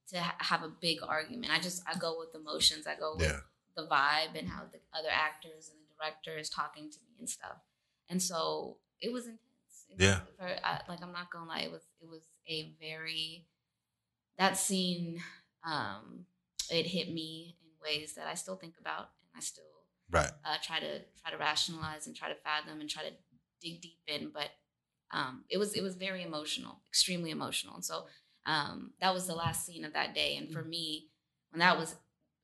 [0.09, 1.51] to ha- have a big argument.
[1.53, 2.85] I just I go with the emotions.
[2.87, 3.39] I go with Yeah.
[3.75, 7.29] the vibe and how the other actors and the director is talking to me and
[7.29, 7.57] stuff.
[8.09, 9.39] And so it was intense.
[9.89, 10.19] It was- Yeah.
[10.37, 13.47] For, I, like I'm not gonna lie, it was it was a very
[14.37, 15.21] that scene.
[15.63, 16.25] Um,
[16.69, 19.63] it hit me ways that I still think about, and I still
[20.09, 20.31] Right.
[20.45, 23.11] uh, try to try to rationalize and try to fathom and try to
[23.61, 24.29] dig deep in.
[24.33, 24.49] But
[25.11, 28.05] um, it was it was very emotional, extremely emotional, and so
[28.45, 30.35] um, that was the last scene of that day.
[30.37, 31.09] And for me,
[31.51, 31.93] when that was,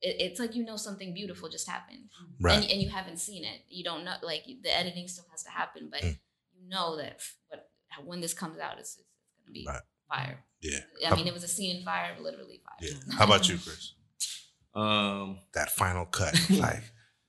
[0.00, 2.08] it, it's like you know something beautiful just happened,
[2.40, 2.56] Right.
[2.62, 3.62] and, and you haven't seen it.
[3.68, 6.18] You don't know, like the editing still has to happen, but Mm.
[6.54, 7.68] you know that what
[8.04, 9.80] when this comes out, it's, it's, it's going to be Right.
[10.08, 10.44] fire.
[10.60, 10.80] yeah.
[11.10, 12.76] I mean, it was a scene in fire, literally fire.
[12.90, 13.14] Yeah.
[13.16, 13.94] How about you, Chris?
[14.78, 16.82] Um, That final cut, like,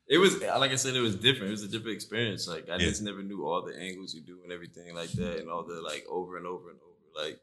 [0.08, 1.50] it was like I said, it was different.
[1.50, 2.48] It was a different experience.
[2.48, 2.90] Like I Yeah.
[2.90, 5.82] just never knew all the angles you do and everything like that, and all the
[5.82, 7.26] like over and over and over.
[7.28, 7.40] Like,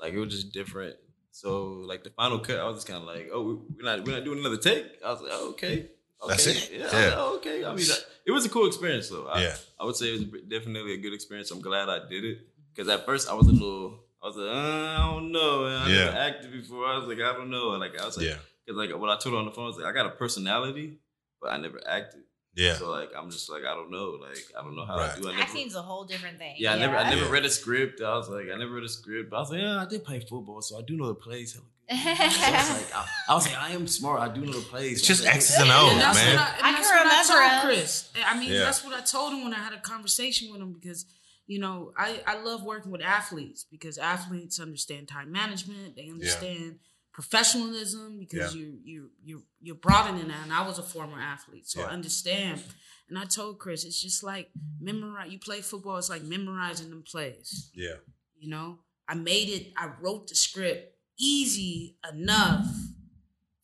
[0.00, 0.96] like it was just different.
[1.30, 1.48] So
[1.90, 4.24] like the final cut, I was just kind of like, oh, we're not we're not
[4.24, 4.86] doing another take.
[5.04, 5.66] I was like, oh, okay.
[6.22, 6.28] okay.
[6.28, 6.70] That's it?
[6.72, 6.80] Yeah.
[6.80, 7.64] I was like, okay.
[7.64, 7.86] I mean,
[8.26, 9.26] it was a cool experience though.
[9.26, 9.56] I, Yeah.
[9.80, 11.50] I would say it was definitely a good experience.
[11.50, 12.38] I'm glad I did it
[12.72, 14.00] because at first I was a little.
[14.22, 15.64] I was like, uh, I don't know.
[15.64, 15.82] man.
[15.82, 16.04] I Yeah.
[16.06, 16.86] never acted before.
[16.86, 17.68] I was like, I don't know.
[17.84, 19.76] Like I was like, yeah, Cause like what I told her on the phone was
[19.76, 20.98] like I got a personality,
[21.40, 22.22] but I never acted.
[22.54, 24.18] yeah, So like I'm just like I don't know.
[24.20, 25.10] Like I don't know how Right.
[25.12, 25.28] I do.
[25.28, 26.54] I never, Acting's a whole different thing.
[26.58, 27.30] yeah, I never I never Yeah.
[27.30, 28.00] read a script.
[28.00, 29.30] I was like I never read a script.
[29.30, 31.52] But I was like yeah, I did play football, so I do know the plays.
[31.54, 34.20] So I was like I, I was like I am smart.
[34.20, 34.98] I do know the plays.
[34.98, 36.36] it's just I was like, X's and And O's, that's man.
[36.36, 38.10] what I, and I that's can what I told us.
[38.12, 38.24] Chris.
[38.26, 38.58] I mean, Yeah.
[38.60, 41.04] that's what I told him when I had a conversation with him because,
[41.46, 45.96] you know, I, I love working with athletes because athletes understand time management.
[45.96, 46.78] They understand
[47.14, 50.40] professionalism because you you you you're broadening that.
[50.44, 51.86] And I was a former athlete, so Yeah.
[51.86, 52.62] I understand.
[53.08, 54.50] And I told Chris, it's just like
[54.80, 55.30] memorize.
[55.32, 57.70] You play football, it's like memorizing them plays.
[57.74, 57.96] yeah,
[58.38, 59.72] You know, I made it.
[59.76, 62.66] I wrote the script easy enough,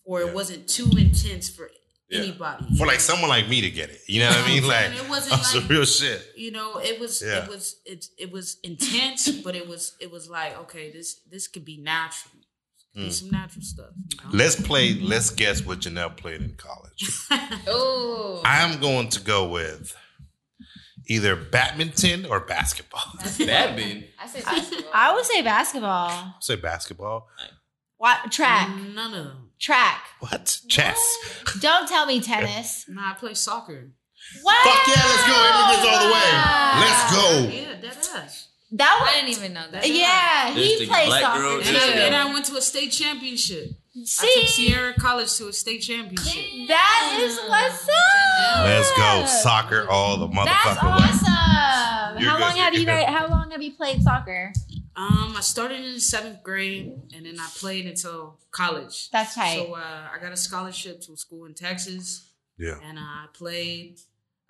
[0.04, 0.28] or Yeah.
[0.28, 1.70] it wasn't too intense for
[2.10, 2.18] Yeah.
[2.20, 2.66] anybody.
[2.76, 3.10] For like know?
[3.10, 4.02] someone like me to get it.
[4.06, 4.66] You know what I mean?
[4.66, 6.20] Like it wasn't some like- real shit.
[6.36, 7.44] you know it was Yeah.
[7.44, 11.46] it was it, it was intense but it was it was like okay this this
[11.48, 12.34] could be natural
[13.00, 13.12] Could be Mm.
[13.12, 14.30] some natural stuff you know?
[14.36, 17.08] Let's play, let's guess what Janelle played in college.
[17.66, 19.94] Oh, I'm going to go with
[21.08, 23.02] either badminton or basketball.
[23.38, 24.04] Badminton.
[24.22, 24.90] I say basketball.
[24.94, 26.34] I would say basketball.
[26.40, 27.28] Say basketball.
[27.96, 28.68] What track?
[28.94, 30.02] none of them Track.
[30.20, 30.58] What?
[30.68, 30.98] Chess.
[31.60, 32.86] Don't tell me tennis.
[32.88, 33.92] nah I play soccer
[34.42, 34.64] What?
[34.64, 35.36] Fuck yeah, let's go.
[35.50, 36.30] Immigrants all the way.
[36.80, 37.56] Let's go.
[37.56, 39.88] yeah that ass That I didn't even know that.
[39.88, 40.52] yeah.
[40.54, 41.76] There's He played soccer and too.
[41.76, 45.78] I, and I went to a state championship I took Sierra College to a state
[45.80, 48.64] championship that is what's up.
[48.64, 49.26] Let's go.
[49.26, 51.04] Soccer all the That's motherfucking way.
[51.04, 52.22] awesome.
[52.22, 53.04] You're how long have you're you good.
[53.06, 54.52] how long have you played soccer?
[54.96, 59.56] um I started in seventh grade and then I played until college That's tight.
[59.56, 62.28] so uh, I got a scholarship to a school in Texas
[62.58, 62.74] Yeah.
[62.84, 63.98] and uh, I played.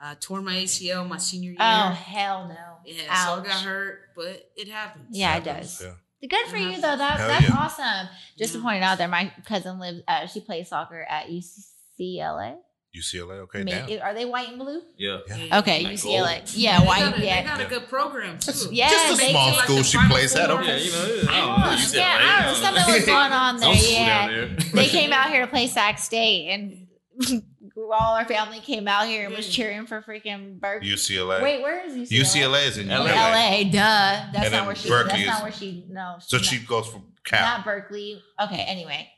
[0.02, 1.58] Uh, tore my ACL my senior year.
[1.60, 2.90] oh hell no.
[2.90, 3.44] yeah, so I Ouch.
[3.44, 5.06] got hurt, but it happens.
[5.10, 5.82] Yeah, it does.
[5.84, 6.28] Yeah.
[6.28, 6.96] Good for you though.
[6.96, 7.56] That Hell that's yeah.
[7.56, 8.08] awesome.
[8.38, 10.00] Just to point it out there, my cousin lives.
[10.08, 12.56] Uh, she plays soccer at UCLA.
[12.96, 13.38] UCLA.
[13.42, 13.62] Okay.
[13.62, 14.02] Ma- Now.
[14.02, 14.82] Are they white and blue?
[14.98, 15.18] Yeah.
[15.28, 15.58] Yeah.
[15.60, 16.38] Okay, Like UCLA.
[16.38, 16.50] gold.
[16.54, 17.00] Yeah, they white.
[17.00, 18.52] Got a, yeah, They got a good program too.
[18.72, 20.50] Yeah, Just a they small do like school she plays at.
[20.50, 20.60] Four.
[20.60, 20.78] Okay.
[20.78, 21.30] Yeah, you know.
[21.30, 21.98] I I don't know.
[22.00, 22.54] Yeah, I don't know.
[22.84, 23.74] Something was going on there.
[23.74, 24.56] Yeah, there.
[24.74, 27.42] they came out here to play Sac State, and
[27.76, 30.88] all our family came out here and was cheering for freaking Berkeley.
[30.90, 31.42] UCLA.
[31.42, 32.20] Wait, where is UCLA?
[32.20, 33.04] UCLA is in LA.
[33.04, 33.12] LA.
[33.12, 33.64] LA.
[33.64, 33.70] Duh.
[33.72, 34.88] That's And not where she.
[34.88, 35.84] Berkeley that's is- not where she.
[35.88, 36.16] No.
[36.20, 37.42] So not- she goes for Cal.
[37.44, 38.22] Not Berkeley.
[38.42, 38.64] Okay.
[38.68, 39.08] Anyway.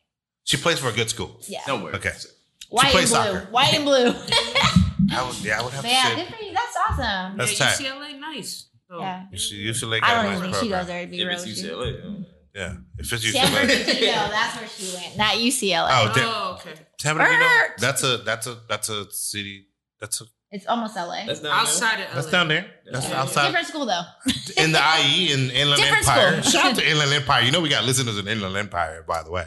[0.44, 1.38] She plays for a good school.
[1.48, 1.60] Yeah.
[1.66, 1.94] Don't worry.
[1.94, 2.10] Okay.
[2.70, 3.16] White and plays blue.
[3.18, 3.40] soccer.
[3.50, 4.06] White and blue.
[5.14, 5.44] I would.
[5.44, 6.14] Yeah, I would have But to yeah, say.
[6.16, 6.52] good for you.
[6.52, 7.36] That's awesome.
[7.38, 7.78] That's yeah, tight.
[7.84, 8.68] UCLA, nice.
[8.88, 9.24] So, yeah.
[9.32, 10.80] UC- UCLA I got a don't nice even think she program.
[10.80, 11.36] goes there to be If real.
[11.38, 11.56] it's with.
[11.58, 12.24] UCLA.
[12.54, 13.66] Yeah, if it's San UCLA.
[13.66, 15.88] Bernardino, that's where she went, not UCLA.
[15.90, 16.28] Oh, damn.
[16.28, 16.74] Oh, okay.
[17.00, 17.40] San Bernardino.
[17.40, 17.70] Bert.
[17.78, 19.66] That's a that's a that's a city.
[20.00, 21.24] That's a It's almost LA.
[21.26, 22.66] That's down Outside of that's down there.
[22.90, 23.20] That's Yeah.
[23.22, 24.02] outside Different school though.
[24.62, 26.42] in the IE in Inland Different Empire.
[26.42, 26.52] school.
[26.60, 27.42] Shout out to Inland Empire.
[27.42, 29.46] You know we got listeners in Inland Empire, by the way.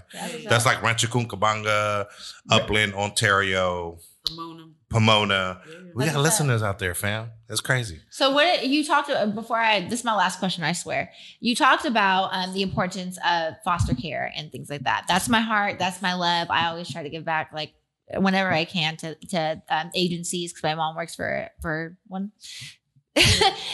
[0.50, 2.08] That's like Rancho Cucamonga,
[2.50, 4.00] Upland, Ontario,
[4.32, 4.64] Ramona.
[4.90, 5.62] Pomona.
[5.68, 5.78] Yeah.
[5.96, 7.32] We got listeners out there, fam.
[7.48, 8.00] That's crazy.
[8.10, 11.12] So what you talked about before I this is my last question, I swear.
[11.40, 15.06] You talked about um, the importance of foster care and things like that.
[15.08, 15.80] That's my heart.
[15.80, 16.48] That's my love.
[16.50, 17.74] I always try to give back like
[18.14, 22.32] whenever I can to to um, agencies because my mom works for for one.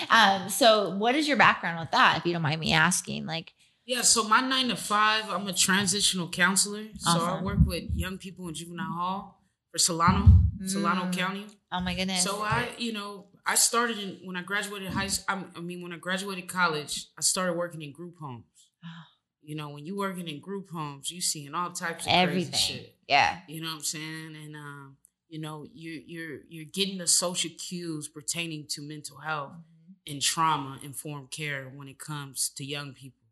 [0.10, 3.26] um, so what is your background with that, if you don't mind me asking?
[3.26, 3.54] Like,
[3.86, 6.84] Yeah, so my nine to five, I'm a transitional counselor.
[6.97, 11.13] So I work with young people in juvenile hall for Solano, Solano Mm.
[11.17, 11.45] County.
[11.71, 12.24] oh my goodness.
[12.24, 15.08] So I, you know, I started in when I graduated high.
[15.08, 15.45] school.
[15.56, 18.45] I mean, when I graduated college, I started working in group homes.
[19.43, 22.52] You know, when you working in group homes, you seeing all types of everything.
[22.52, 22.95] crazy shit.
[23.08, 23.39] Yeah.
[23.47, 24.36] You know what I'm saying?
[24.36, 24.97] And um,
[25.30, 29.54] you know, you're you're you're getting the social cues pertaining to mental health
[30.06, 33.26] and trauma informed care when it comes to young people.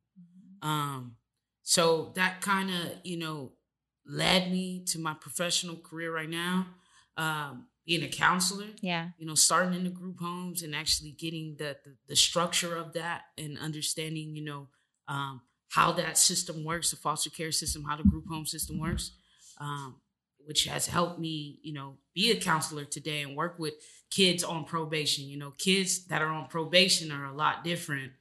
[0.63, 1.15] Um,
[1.61, 3.51] so that kind of you know
[4.03, 6.65] led me to my professional career right now,
[7.19, 8.67] um, being a counselor.
[8.81, 9.09] Yeah.
[9.17, 12.93] You know, starting in the group homes and actually getting the the, the structure of
[12.93, 14.67] that and understanding, you know,
[15.07, 19.11] um, how that system works, the foster care system, how the group home system works,
[19.59, 19.97] um,
[20.45, 23.73] which has helped me, you know, be a counselor today and work with
[24.09, 25.25] kids on probation.
[25.25, 28.13] You know, kids that are on probation are a lot different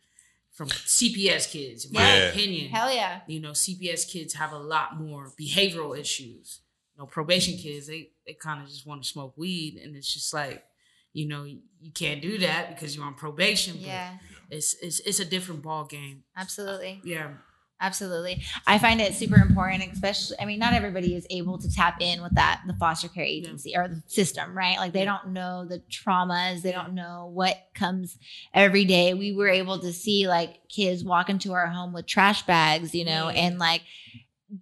[0.53, 2.25] from CPS kids, in my Yeah.
[2.31, 2.71] opinion.
[2.71, 3.21] Hell yeah.
[3.29, 6.61] You know, CPS kids have a lot more behavioral issues.
[6.99, 10.35] Know, probation kids, they they kind of just want to smoke weed, and it's just
[10.35, 10.65] like,
[11.13, 13.75] you know, you can't do that because you're on probation.
[13.75, 14.19] but Yeah.
[14.51, 16.25] it's it's it's a different ball game.
[16.37, 17.01] Absolutely.
[17.05, 17.35] Yeah,
[17.81, 18.43] Absolutely.
[18.67, 22.21] I find it super important, especially, I mean, not everybody is able to tap in
[22.21, 24.79] with that, the foster care agency or the system, right?
[24.79, 28.19] Like they don't know the traumas, they don't know what comes
[28.53, 29.15] every day.
[29.15, 33.05] We were able to see like kids walk into our home with trash bags, you
[33.05, 33.43] know, Yeah.
[33.43, 33.83] and like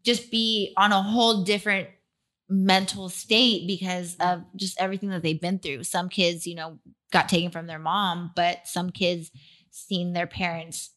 [0.02, 1.88] just be on a whole different
[2.48, 5.84] mental state because of just everything that they've been through.
[5.84, 6.78] Some kids, you know,
[7.12, 9.30] got taken from their mom, but some kids
[9.70, 10.90] seen their parents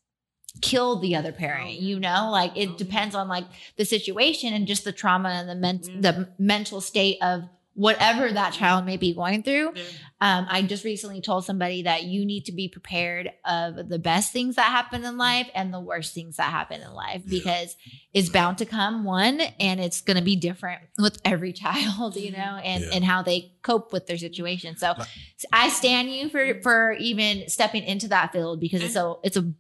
[0.62, 2.75] kill the other parent Oh, you know like it oh.
[2.75, 3.45] depends on like
[3.77, 6.02] the situation and just the trauma and the ment- Yeah.
[6.02, 6.45] the mm-hmm.
[6.45, 7.43] mental state of
[7.80, 9.84] whatever that child may be going through yeah,
[10.21, 14.34] um, i just recently told somebody that you need to be prepared of the best
[14.34, 15.19] things that happen in mm-hmm.
[15.19, 17.40] life and the worst things that happen in life Yeah.
[17.40, 17.75] because
[18.13, 22.32] it's bound to come one and it's going to be different with every child you
[22.32, 22.42] mm-hmm.
[22.42, 22.90] know and Yeah.
[22.94, 25.08] and how they cope with their situation so Like-
[25.54, 29.54] i stand you for for even stepping into that field because it's a it's a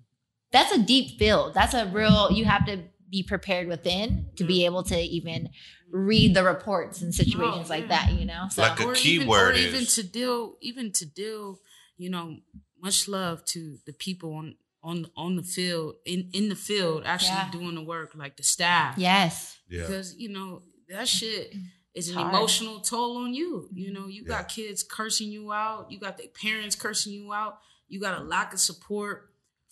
[0.51, 1.53] that's a deep field.
[1.53, 2.31] That's a real.
[2.31, 4.65] You have to be prepared within to be mm-hmm.
[4.65, 5.49] able to even
[5.91, 8.11] read the reports in situations Oh, like that.
[8.13, 11.05] You know, so Like a or key even, word or even to deal even to
[11.05, 11.59] deal
[11.97, 12.37] you know
[12.81, 17.31] much love to the people on on on the field in in the field actually
[17.31, 17.51] Yeah.
[17.51, 19.81] doing the work like the staff yes, Yeah.
[19.81, 21.65] because you know that shit mm.
[21.93, 22.33] is an Hard.
[22.33, 24.29] emotional toll on you you know you Yeah.
[24.37, 27.59] got kids cursing you out you got their parents cursing you out
[27.89, 29.28] you got a lack of support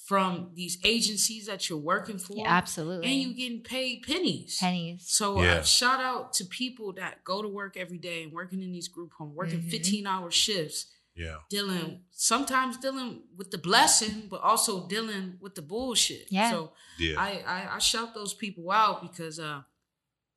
[0.07, 3.05] from these agencies that you're working for yeah, absolutely.
[3.11, 5.03] and you're getting paid pennies pennies.
[5.05, 5.55] so Yeah.
[5.55, 8.87] uh, shout out to people that go to work every day and working in these
[8.87, 9.69] group homes, working Mhm.
[9.69, 11.39] 15 hour shifts, Yeah.
[11.49, 16.31] dealing sometimes dealing with the blessing, but also dealing with the bullshit.
[16.31, 16.51] Yeah.
[16.51, 17.19] So Yeah.
[17.19, 19.63] I, I I shout those people out because uh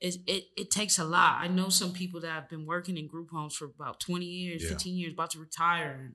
[0.01, 1.33] it, it it takes a lot.
[1.45, 4.63] I know some people that have been working in group homes for about 20 years,
[4.63, 4.71] Yeah.
[4.71, 6.15] 15 years, about to retire and,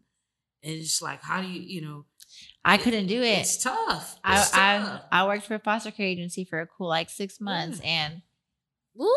[0.65, 2.05] and it's like how do you you know
[2.67, 3.39] I couldn't do it.
[3.39, 4.17] it's tough.
[4.23, 5.01] I, It's I tough.
[5.11, 8.23] I worked for a foster care agency for a cool like six months, and
[8.95, 9.07] woo,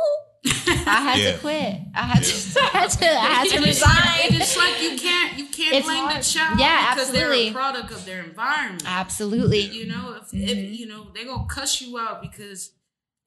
[0.45, 1.33] I I had Yeah.
[1.33, 1.77] to quit.
[1.95, 4.21] I had to, I had to, I had to resign.
[4.27, 6.21] and It's like you can't you can't It's blame hard.
[6.21, 7.49] the child Yeah, because they're absolutely.
[7.49, 8.83] a product of their environment.
[8.87, 10.49] Absolutely, You know, if, Mhm.
[10.49, 12.73] if you know they're gonna cuss you out because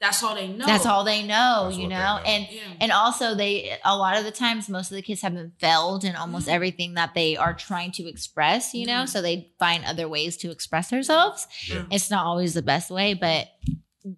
[0.01, 0.65] that's all they know.
[0.65, 1.65] that's all they know.
[1.65, 2.21] That's you know, know.
[2.25, 2.61] and Yeah.
[2.81, 6.03] and also they a lot of the times most of the kids have been failed
[6.03, 6.53] in almost Mhm.
[6.53, 8.73] everything that they are trying to express.
[8.73, 9.09] You know, Mhm.
[9.09, 11.47] so they find other ways to express themselves.
[11.67, 11.85] Yeah.
[11.91, 13.47] It's not always the best way, but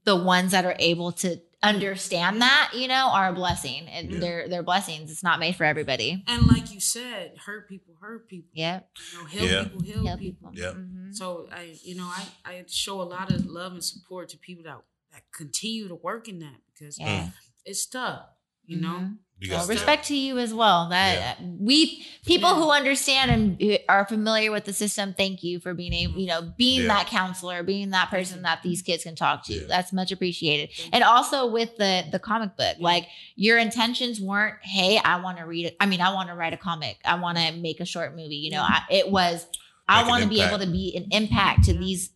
[0.05, 3.87] the ones that are able to understand that, you know, are a blessing.
[3.89, 4.19] And Yeah.
[4.19, 5.11] they're they're blessings.
[5.11, 6.23] It's not made for everybody.
[6.27, 8.49] and like you said, hurt people hurt people.
[8.53, 8.89] Yep.
[9.13, 9.63] You know, heal Yeah.
[9.63, 10.49] people heal Help people.
[10.51, 10.63] people.
[10.65, 10.73] Yep.
[10.75, 11.15] Mhm.
[11.15, 14.63] So I, you know, I I show a lot of love and support to people
[14.65, 14.77] that
[15.13, 17.29] that continue to work in that because Yeah.
[17.65, 18.25] it's tough.
[18.65, 19.17] You know, Mhm.
[19.39, 20.87] You Well, respect to you as well.
[20.89, 22.55] That we people Yeah.
[22.55, 26.53] who understand and are familiar with the system, thank you for being able, you know,
[26.57, 26.87] being Yeah.
[26.87, 29.53] that counselor, being that person that these kids can talk to.
[29.53, 29.67] Yeah.
[29.67, 30.69] That's much appreciated.
[30.93, 32.83] And also with the the comic book, Yeah.
[32.83, 35.75] like your intentions weren't, hey, I want to read it.
[35.77, 36.99] I mean, I want to write a comic.
[37.03, 38.37] I want to make a short movie.
[38.37, 39.45] You know, I, it was
[39.89, 41.79] I Make an want to be able to be an impact to Yeah.
[41.81, 42.11] these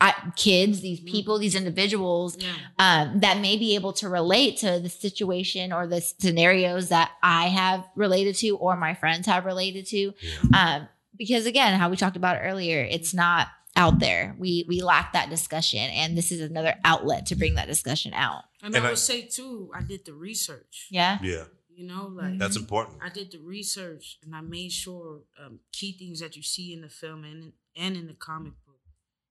[0.00, 1.06] I, kids, these Mhm.
[1.06, 5.86] people, these individuals yeah, um, that may be able to relate to the situation or
[5.86, 10.12] the scenarios that I have related to or my friends have related to.
[10.20, 10.32] Yeah.
[10.76, 14.34] Um, because again, how we talked about earlier, it's not out there.
[14.38, 18.44] We we lack that discussion, and this is another outlet to bring that discussion out.
[18.62, 20.86] and, And I I- would say too, I did the research.
[20.90, 21.44] Yeah, Yeah.
[21.76, 22.98] You know, like That's important.
[23.02, 26.82] I did the research and I made sure um, key things that you see in
[26.82, 28.52] the film and and in the comic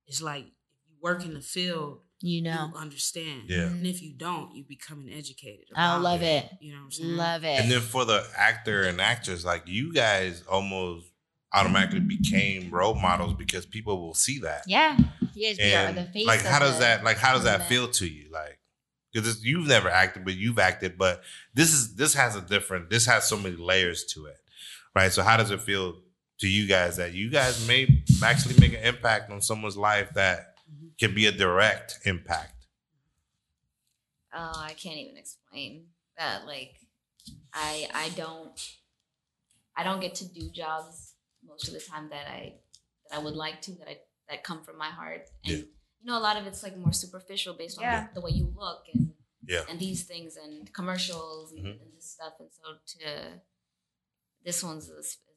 [0.06, 3.43] book is like if you work in the field, you know, you understand.
[3.47, 3.58] Yeah.
[3.64, 3.76] Mm-hmm.
[3.76, 5.66] And if you don't, you become an educated.
[5.76, 6.49] I love it.
[6.62, 7.18] You know what I'm saying?
[7.18, 7.60] Love it.
[7.62, 11.08] And then for the actor and actress, like you guys almost
[11.54, 14.64] automatically became role models because people will see that.
[14.68, 14.97] yeah,
[15.36, 16.26] you guys be our- And the face.
[16.26, 18.32] like of how does that like how does that feel to you?
[18.32, 18.60] Like
[19.14, 21.22] because you've never acted, but you've acted, but
[21.54, 24.38] this is this has a different this has so many layers to it.
[24.95, 25.12] Right.
[25.12, 25.95] So how does it feel
[26.40, 30.56] to you guys that you guys may actually make an impact on someone's life that
[30.72, 30.98] Mhm.
[30.98, 32.66] can be a direct impact?
[34.34, 36.46] Oh, I can't even explain that.
[36.46, 36.80] Like,
[37.54, 38.60] I I don't
[39.76, 41.14] I don't get to do jobs
[41.46, 42.60] most of the time that I
[43.10, 45.30] that I would like to that I that come from my heart.
[45.46, 45.58] And Yeah.
[45.60, 48.08] you know, a lot of it's like more superficial based on Yeah.
[48.08, 49.14] the, the way you look and
[49.46, 49.66] Yeah.
[49.70, 51.82] and these things and commercials and, Mhm.
[51.82, 52.34] and this stuff.
[52.40, 53.42] And so to
[54.44, 55.33] this one's is, is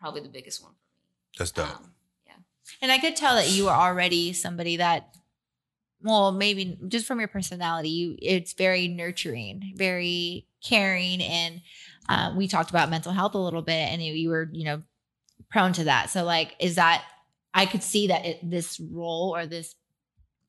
[0.00, 1.06] probably the biggest one for me.
[1.38, 1.68] That's dope.
[1.68, 1.92] Um,
[2.26, 2.32] yeah.
[2.82, 5.14] And I could tell that you were already somebody that,
[6.02, 11.60] well, maybe just from your personality, you it's very nurturing, very caring, and
[12.08, 14.82] uh, we talked about mental health a little bit, and you, you were, you know,
[15.50, 16.10] prone to that.
[16.10, 17.04] So, like, is that
[17.52, 19.74] I could see that it, this role or this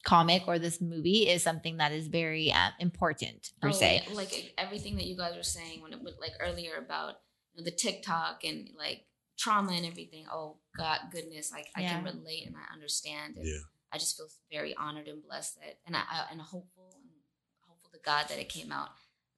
[0.04, 4.04] comic or this movie is something that is very uh, important per Oh, se.
[4.14, 7.16] like everything that you guys were saying when it was like earlier about
[7.54, 9.04] you know, the TikTok and like
[9.38, 10.26] trauma and everything.
[10.32, 13.38] Oh God, goodness, like I can relate and I understand.
[13.38, 13.60] And Yeah.
[13.94, 17.10] I just feel very honored and blessed that, and I, I and hopeful and
[17.68, 18.90] hopeful to God that it came out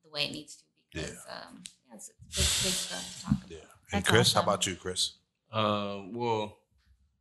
[0.03, 0.63] the way it needs to
[0.93, 3.51] because um, yeah, it's, it's big, big stuff to talk about.
[3.51, 3.57] Yeah.
[3.91, 5.13] And That's Chris, how about you, Chris?
[5.51, 6.59] Um, well,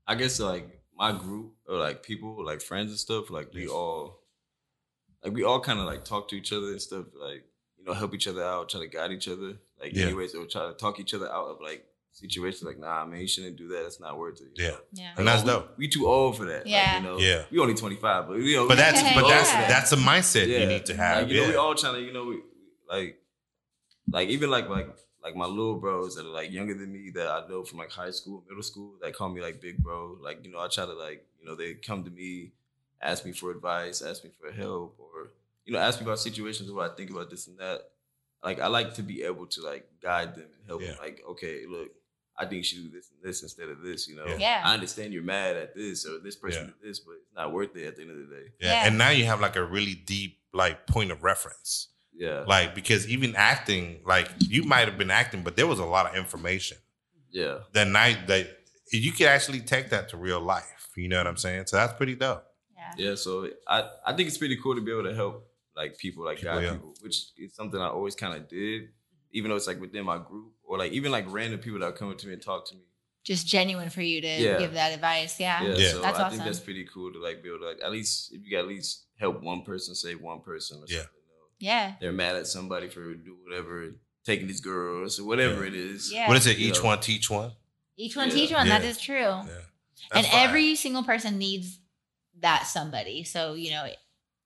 [0.06, 4.20] I guess like my group or like people, like friends and stuff, like we all,
[5.24, 7.44] like we all kind of like talk to each other and stuff, like
[7.78, 10.06] you know, help each other out, try to guide each other, like Yeah.
[10.06, 13.26] anyways, or try to talk each other out of like situations, like nah, man, you
[13.28, 13.82] shouldn't do that.
[13.82, 14.48] That's not worth it.
[14.54, 14.70] you Yeah.
[14.70, 14.78] know?
[14.92, 15.14] Yeah.
[15.18, 15.78] And that's we- oh, dope.
[15.78, 16.58] We too old for that.
[16.64, 16.96] like, Yeah.
[16.98, 17.44] you know, Yeah.
[17.50, 19.68] we only twenty five, but you know, But that's but that's Yeah.
[19.68, 20.58] that's a mindset Yeah.
[20.58, 21.22] you need to have.
[21.22, 22.40] Like, you know, we all trying to, you know, we,
[22.88, 23.18] like,
[24.10, 24.88] like even like like
[25.24, 27.90] like my little bros that are like younger than me that I know from like
[27.92, 30.18] high school, middle school, that call me like big bro.
[30.20, 32.50] Like, you know, I try to like, you know, they come to me,
[33.00, 35.30] ask me for advice, ask me for help, or,
[35.64, 37.88] you know, ask me about situations where I think about this and that.
[38.42, 41.64] Like I like to be able to like guide them and help them, like, okay,
[41.68, 41.90] look,
[42.38, 44.26] I think you should do this and this instead of this, you know.
[44.26, 44.36] Yeah.
[44.38, 44.62] Yeah.
[44.64, 46.66] I understand you're mad at this or this person Yeah.
[46.82, 48.46] did this, but it's not worth it at the end of the day.
[48.60, 48.72] Yeah.
[48.72, 48.86] Yeah.
[48.86, 51.88] And now you have like a really deep like point of reference.
[52.14, 52.44] Yeah.
[52.46, 56.06] Like because even acting, like you might have been acting, but there was a lot
[56.06, 56.78] of information.
[57.30, 57.58] yeah.
[57.72, 58.58] That night that
[58.92, 60.88] you could actually take that to real life.
[60.96, 61.66] You know what I'm saying?
[61.66, 62.44] So that's pretty dope.
[62.76, 63.08] Yeah.
[63.10, 66.24] Yeah, so I, I think it's pretty cool to be able to help like people,
[66.24, 66.72] like People, guide yeah.
[66.72, 68.88] people, which is something I always kind of did,
[69.32, 72.10] even though it's like within my group or like even like random people that come
[72.10, 72.82] up to me and talk to me.
[73.24, 74.58] Just genuine for you to Yeah.
[74.58, 75.38] give that advice.
[75.38, 75.62] Yeah.
[75.62, 75.90] Yeah, Yeah.
[75.92, 76.38] so That's I awesome.
[76.38, 78.60] think that's pretty cool to like be able to like at least if you got
[78.60, 80.98] at least help one person, save one person or Yeah.
[81.02, 81.12] something.
[81.28, 81.46] you know.
[81.60, 81.94] Yeah.
[82.00, 83.92] They're mad at somebody for doing whatever,
[84.24, 85.68] taking these girls or whatever Yeah.
[85.68, 86.12] it is.
[86.12, 86.26] Yeah.
[86.28, 86.58] What is it?
[86.58, 86.86] You Each know.
[86.86, 87.52] one teach one?
[87.96, 88.34] Each one Yeah.
[88.34, 88.66] teach one.
[88.66, 88.78] Yeah.
[88.78, 89.16] That is true.
[89.18, 89.46] Yeah.
[90.10, 90.48] and That's fire.
[90.48, 91.78] every single person needs
[92.40, 93.22] that somebody.
[93.22, 93.86] So, you know,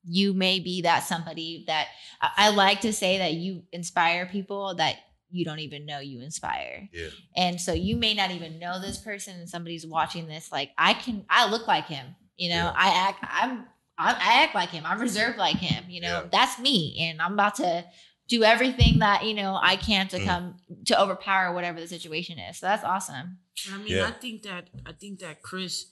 [0.09, 1.89] you may be that somebody that
[2.21, 4.97] I, I like to say that you inspire people that
[5.31, 6.89] you don't even know you inspire.
[6.93, 7.09] Yeah.
[7.37, 10.95] And so you may not even know this person and somebody's watching this like I
[10.95, 12.57] can I look like him, you know.
[12.57, 12.73] Yeah.
[12.77, 13.67] I act I'm
[13.99, 14.85] I, I act like him.
[14.87, 16.23] I'm reserved like him, you know.
[16.23, 16.29] Yeah.
[16.31, 17.85] That's me and I'm about to
[18.29, 20.25] do everything that, you know, I can to Mm.
[20.25, 22.59] come to overpower whatever the situation is.
[22.59, 23.39] So that's awesome.
[23.73, 24.07] I mean, Yeah.
[24.07, 25.87] I think that I think that Chris,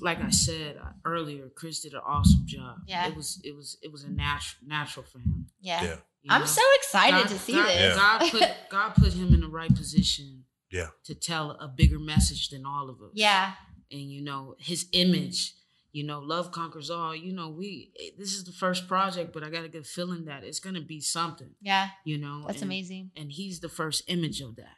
[0.00, 2.78] like I said uh, earlier, Chris did an awesome job.
[2.86, 3.06] Yeah.
[3.08, 5.46] it was it was it was a natural natural for him.
[5.60, 5.82] Yeah.
[5.82, 5.96] Yeah.
[6.22, 6.46] you I'm know?
[6.46, 7.80] so excited God- to see God, this.
[7.80, 7.94] Yeah.
[7.96, 10.44] God put God put him in the right position.
[10.70, 10.88] Yeah.
[11.04, 13.10] To tell a bigger message than all of us.
[13.14, 13.52] Yeah.
[13.92, 15.54] And you know his image.
[15.92, 17.14] You know, love conquers all.
[17.14, 20.42] You know, we this is the first project, but I got a good feeling that
[20.42, 21.50] it's gonna be something.
[21.62, 21.88] Yeah.
[22.04, 23.12] You know, That's and- amazing.
[23.16, 24.74] and he's the first image of that.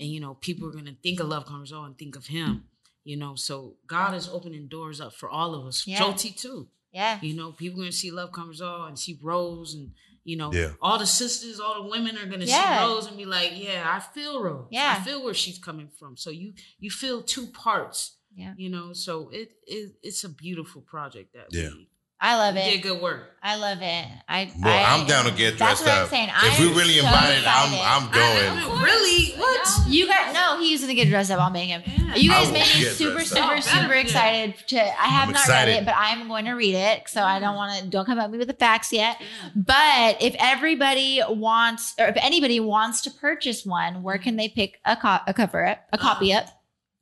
[0.00, 2.64] And you know, people are gonna think of Love Conquers All and think of him.
[3.04, 5.86] You know, so God is opening doors up for all of us.
[5.86, 6.00] Yeah.
[6.00, 6.68] Jyoti too.
[6.92, 7.18] Yeah.
[7.22, 9.92] You know, people are gonna see Love Conquers All and see Rose and
[10.26, 10.70] you know, Yeah.
[10.80, 12.78] all the sisters, all the women are gonna Yeah.
[12.78, 14.68] see Rose and be like, Yeah, I feel Rose.
[14.70, 14.96] Yeah.
[14.98, 16.16] I feel where she's coming from.
[16.16, 18.16] So you you feel two parts.
[18.34, 18.54] Yeah.
[18.56, 21.68] You know, so it, it it's a beautiful project that Yeah.
[21.68, 21.88] we,
[22.24, 22.70] I love we it.
[22.70, 23.32] did good work.
[23.42, 24.06] I love it.
[24.26, 26.08] I, Well, I I'm down to get That's dressed what I'm up.
[26.08, 26.28] saying.
[26.30, 28.04] If I we really so invited, I'm.
[28.04, 28.48] I'm going.
[28.48, 29.32] I mean, really?
[29.38, 29.68] What?
[29.86, 31.38] You guys, no, he's gonna get dressed up.
[31.38, 31.82] I'll make him.
[31.86, 32.14] Yeah.
[32.16, 33.58] You guys made me super, super, up.
[33.58, 34.80] Oh, super excited to.
[34.80, 35.72] I have I'm not excited.
[35.72, 37.06] read it, but I'm going to read it.
[37.10, 37.86] So I don't want to.
[37.90, 39.20] Don't come at me with the facts yet.
[39.54, 44.80] But if everybody wants, or if anybody wants to purchase one, where can they pick
[44.86, 46.46] a, co- a cover up, a copy up?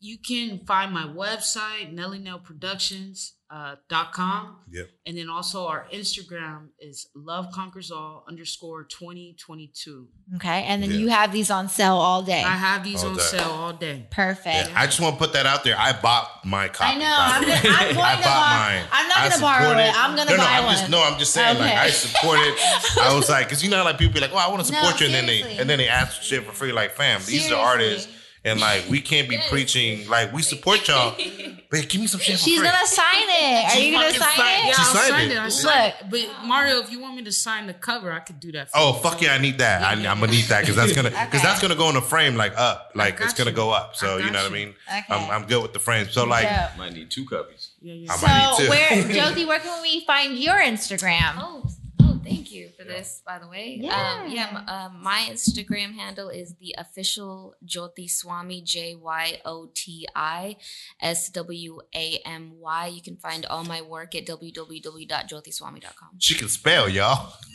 [0.04, 4.88] you can find my website nellynellproductions uh, dot com Yep.
[5.04, 10.96] and then also our instagram is love conquers all underscore 2022 Okay, and then Yeah.
[10.96, 12.42] you have these on sale all day.
[12.42, 13.22] i have these All on day.
[13.22, 14.70] sale all day Perfect.
[14.70, 15.76] Yeah, I just want to put that out there.
[15.78, 16.96] I bought my copy.
[16.96, 17.16] I know.
[17.18, 17.70] I'm, the gonna, way.
[17.76, 18.58] I'm going I to bought borrow.
[18.58, 18.84] mine.
[18.92, 19.94] I'm not going to borrow support it.
[20.02, 20.74] I'm going to no, no, buy I'm one.
[20.76, 21.02] just no.
[21.04, 21.58] I'm just saying.
[21.58, 21.78] Like Okay.
[21.80, 22.54] I support it.
[23.00, 24.78] I was like, because you know, like people be like, "Oh, I want to No,
[24.82, 26.72] support you," and then they and then they ask for shit for free.
[26.72, 28.08] Like, fam, these are artists,
[28.44, 29.48] and like we can't be Yes.
[29.50, 30.08] preaching.
[30.08, 31.14] Like we support y'all,
[31.70, 32.66] but give me some shit She's free.
[32.66, 33.74] gonna sign it.
[33.74, 34.66] Are you gonna fucking sign it?
[34.66, 35.32] yeah She I'll signed sign it.
[35.32, 35.94] it, I'll Look.
[36.26, 36.30] it.
[36.40, 38.76] but mario if you want me to sign the cover i could do that for
[38.78, 39.00] Oh you.
[39.02, 39.82] fuck yeah, I need that.
[39.82, 41.38] I, I'm gonna need that because that's gonna because Okay.
[41.38, 43.56] that's gonna go in the frame like up, like it's gonna you.
[43.56, 43.94] go up.
[43.96, 44.74] So you got know what I mean.
[44.88, 45.04] Okay.
[45.08, 46.08] I'm, I'm good with the frame.
[46.10, 46.78] So like, Dope.
[46.78, 47.70] Might need two copies.
[47.80, 48.12] yeah, yeah.
[48.12, 48.70] I might So need to.
[48.70, 51.34] where, Josie, where can we find your Instagram?
[51.38, 51.64] Oh,
[52.24, 53.78] thank you for this, by the way.
[53.80, 54.20] Yeah.
[54.24, 59.70] Um, yeah, m- um, my Instagram handle is the official Jyoti Swamy, J Y O
[59.74, 60.56] T I
[61.00, 62.86] S W A M Y.
[62.88, 66.08] You can find all my work at www.jyotiswamy.com.
[66.18, 67.32] she can spell, y'all.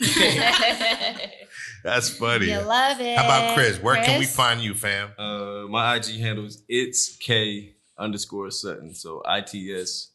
[1.84, 2.46] That's funny.
[2.46, 3.16] You love it.
[3.18, 3.78] How about Chris?
[3.82, 5.10] Where can we find you, fam?
[5.18, 8.94] Uh, my IG handle is it's K underscore Sutton.
[8.94, 10.08] So I T S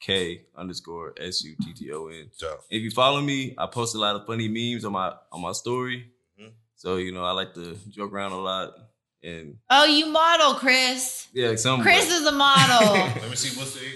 [0.00, 2.30] K underscore S U T T O N.
[2.32, 5.40] So If you follow me, I post a lot of funny memes on my on
[5.42, 6.06] my story.
[6.40, 6.52] Mhm.
[6.76, 8.74] So you know I like to joke around a lot
[9.22, 11.28] and Oh, you model, Chris.
[11.34, 12.94] yeah, some Chris is a model.
[13.20, 13.86] let me see what's the.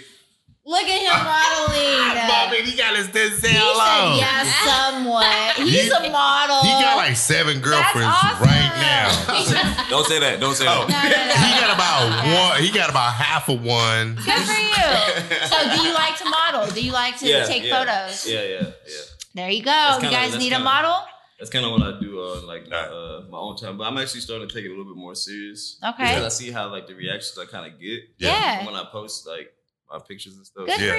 [0.66, 2.28] Look at him modeling.
[2.28, 4.16] Bobby, he got his Denzel He said on.
[4.16, 5.56] yes, somewhat.
[5.56, 6.62] He's a model.
[6.62, 8.46] He got like seven girlfriends awesome.
[8.48, 9.86] right now.
[9.90, 10.38] Don't say that.
[10.40, 10.88] Don't say Oh, that.
[10.88, 11.36] No, no, no.
[11.44, 12.62] he got about one.
[12.62, 14.14] He got about half of one.
[14.16, 15.48] Good for you.
[15.48, 16.66] So, do you like to model?
[16.74, 17.84] Do you like to Yeah, take yeah.
[17.84, 18.26] photos?
[18.26, 19.00] Yeah, yeah, yeah.
[19.34, 19.70] There you go.
[19.70, 20.96] That's you kinda- guys that's need a kinda- model?
[21.38, 23.76] That's kind of what I do on like my, uh, my own time.
[23.76, 25.76] But I'm actually starting to take it a little bit more serious.
[25.84, 26.04] Okay.
[26.14, 28.64] Because I see how like the reactions I kind of get Yeah.
[28.64, 29.52] when I post like
[29.90, 30.66] my pictures and stuff.
[30.66, 30.92] Good Yeah.
[30.92, 30.98] for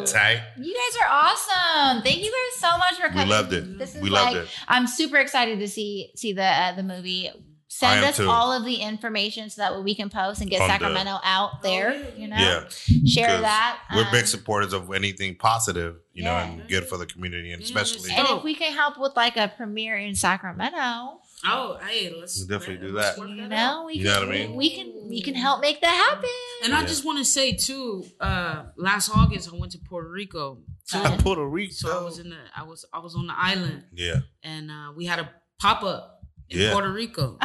[0.00, 0.06] you.
[0.06, 0.40] Tight.
[0.58, 2.02] You guys are awesome.
[2.02, 3.28] Thank you guys so much for coming.
[3.28, 3.78] We loved it.
[3.78, 4.48] This is We loved like it.
[4.68, 7.30] I'm super excited to see see the uh, the movie.
[7.72, 8.28] Send us too.
[8.28, 11.62] all of the information so that we can post and get On the- Sacramento out
[11.62, 11.94] there.
[12.16, 12.64] You know, Yeah.
[13.06, 13.78] share 'Cause that.
[13.94, 17.62] We're Um, big supporters of anything positive, you know, and good for the community, and
[17.62, 18.10] especially.
[18.12, 18.38] And Oh.
[18.38, 22.86] if we can help with like a premiere in Sacramento, Oh, hey, let's We'll definitely
[22.88, 23.18] do let's that.
[23.18, 24.54] work you know, we You can know what I mean?
[24.56, 26.28] we can we can help make that happen.
[26.64, 30.58] And I just want to say too, uh, last August I went to Puerto Rico.
[30.90, 31.00] too.
[31.18, 31.72] Puerto Rico.
[31.72, 34.92] so I was in the I was I was on the island yeah, and uh,
[34.94, 35.30] we had a
[35.60, 36.72] pop up in Yeah.
[36.72, 37.38] Puerto Rico.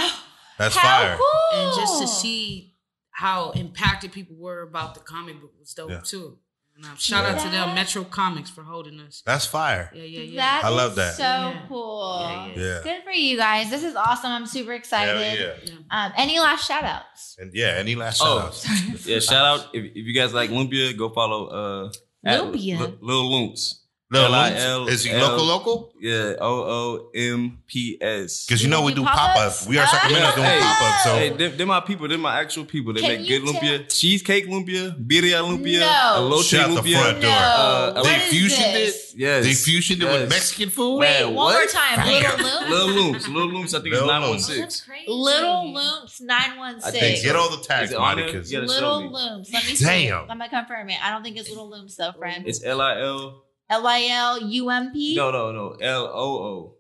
[0.57, 1.17] that's How fire.
[1.17, 1.59] cool!
[1.59, 2.73] and just to see
[3.11, 6.01] how impacted people were about the comic book was dope Yeah.
[6.03, 6.37] too.
[6.78, 9.23] And shout out to them, Metro Comics, for holding us.
[9.26, 9.89] That's fire.
[9.95, 10.61] Yeah, yeah, yeah.
[10.61, 11.13] That I love that.
[11.15, 11.61] So Yeah.
[11.69, 12.17] cool.
[12.21, 12.53] Yeah, yeah.
[12.63, 12.80] Yeah.
[12.84, 13.69] Good for you guys.
[13.69, 14.32] This is awesome.
[14.32, 15.15] I'm super excited.
[15.15, 15.38] Hell
[15.69, 15.73] yeah.
[15.89, 17.38] Um, any last shout outs?
[17.39, 18.67] And yeah, any last shout Oh, outs?
[19.07, 19.19] yeah.
[19.19, 21.91] Shout out if, if you guys like Lumpia, go follow uh
[22.26, 22.80] at Lumpia?
[22.80, 23.76] L- Lil Loomps.
[24.16, 25.91] No, L-I-L- is he local local?
[25.99, 28.45] Yeah, O O M P S.
[28.45, 29.28] Because you know we Do do pop-ups?
[29.28, 29.68] pop ups.
[29.68, 30.59] We are Sacramento doing Hey.
[30.59, 31.03] pop ups.
[31.03, 32.07] So Hey, they're, they're my people.
[32.07, 32.93] They're my actual people.
[32.93, 36.30] They Can make you good lumpia, cheesecake lumpia, birria lumpia, No.
[36.30, 37.01] elote Shut the lumpia.
[37.01, 37.32] front door.
[37.32, 39.13] Uh, what they is fusioned this?
[39.18, 40.30] Yes, they fusioned it with yes.
[40.30, 40.97] Mexican food.
[40.99, 41.70] Wait, Man, one more what?
[41.70, 42.05] time.
[42.05, 42.70] Damn.
[42.70, 43.28] Little Looms.
[43.28, 43.74] Lil Looms, Lil Looms.
[43.74, 44.47] I think it's Lil nine one Looms.
[44.47, 44.82] That's six.
[44.82, 45.05] crazy.
[45.07, 46.99] Little Looms I 916.
[46.99, 48.32] think Get all the Is tags, it on Monty, there?
[48.34, 48.59] because Yeah.
[48.59, 49.07] gotta show Little me.
[49.13, 49.49] Looms.
[49.53, 49.86] Let me see.
[49.86, 50.22] Damn.
[50.30, 50.97] I'm gonna confirm it.
[51.03, 52.43] I don't think it's Little Looms though, friend.
[52.45, 53.44] It's L I L.
[53.70, 55.16] L I L U M P.
[55.16, 55.70] No, no, no.
[55.82, 56.76] L O O.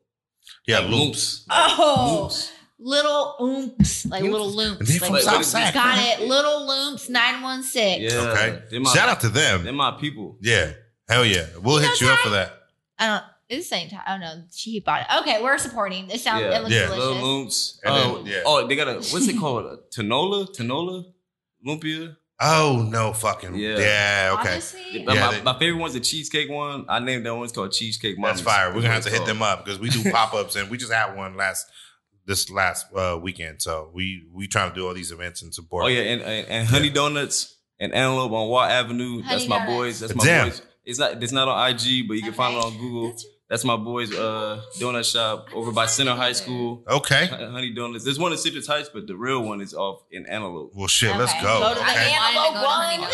[0.67, 1.45] yeah, Like loops.
[1.49, 2.51] Oh, Loops.
[2.77, 4.87] little oomps, like little And loomps.
[4.87, 5.73] they from Like, But- South but Sac.
[5.73, 6.27] got it.
[6.27, 8.01] Little loops, 916.
[8.03, 8.11] Yeah.
[8.31, 8.61] Okay.
[8.69, 9.63] They're my, Shout out to them.
[9.63, 10.37] They're my people.
[10.41, 10.73] Yeah.
[11.09, 11.45] Hell yeah.
[11.61, 12.53] We'll You hit know you up for that.
[12.99, 13.23] I don't.
[13.47, 14.01] It's the same time.
[14.07, 15.07] Oh no, she bought it.
[15.21, 16.09] Okay, we're supporting.
[16.09, 16.41] It sounds.
[16.41, 16.57] Yeah.
[16.57, 16.85] It looks Yeah.
[16.87, 17.05] delicious.
[17.05, 17.79] Lil Looms.
[17.83, 18.41] And Oh, then- yeah.
[18.45, 19.65] oh, they got a what's it called?
[19.65, 20.47] A Tanola?
[20.55, 21.05] Tanola?
[21.65, 22.15] Lumpia?
[22.39, 23.77] Oh no, fucking yeah.
[23.77, 24.37] Yeah.
[24.39, 26.85] okay, Honestly, Yeah, my, they- my favorite one's the cheesecake one.
[26.89, 27.43] I named that one.
[27.45, 28.23] It's called Cheesecake Mommies.
[28.25, 28.67] that's fire.
[28.69, 30.77] We're gonna have to hit what them up because we do pop ups and we
[30.77, 31.65] just had one last
[32.25, 33.61] this last uh, weekend.
[33.61, 35.85] So we we trying to do all these events and support.
[35.85, 39.21] Oh yeah, and, and, and Honey Donuts and Antelope on Watt Avenue.
[39.21, 39.73] Honey that's my Donuts.
[39.73, 39.99] boys.
[40.01, 40.49] That's my Damn.
[40.49, 40.61] boys.
[40.83, 43.03] It's not it's not on IG, but you can find it on Google.
[43.11, 46.83] That's- That's my boys' uh, donut shop over by Center High School.
[46.87, 47.27] Okay.
[47.27, 48.03] Honey Donuts.
[48.03, 50.71] There's one in Citrus Heights, but the real one is off in Antelope.
[50.73, 51.15] Well, shit.
[51.15, 51.43] Let's Okay.
[51.43, 51.59] go.
[51.59, 52.11] Go to the okay.
[52.11, 53.09] Antelope I wanted to go to Honey one.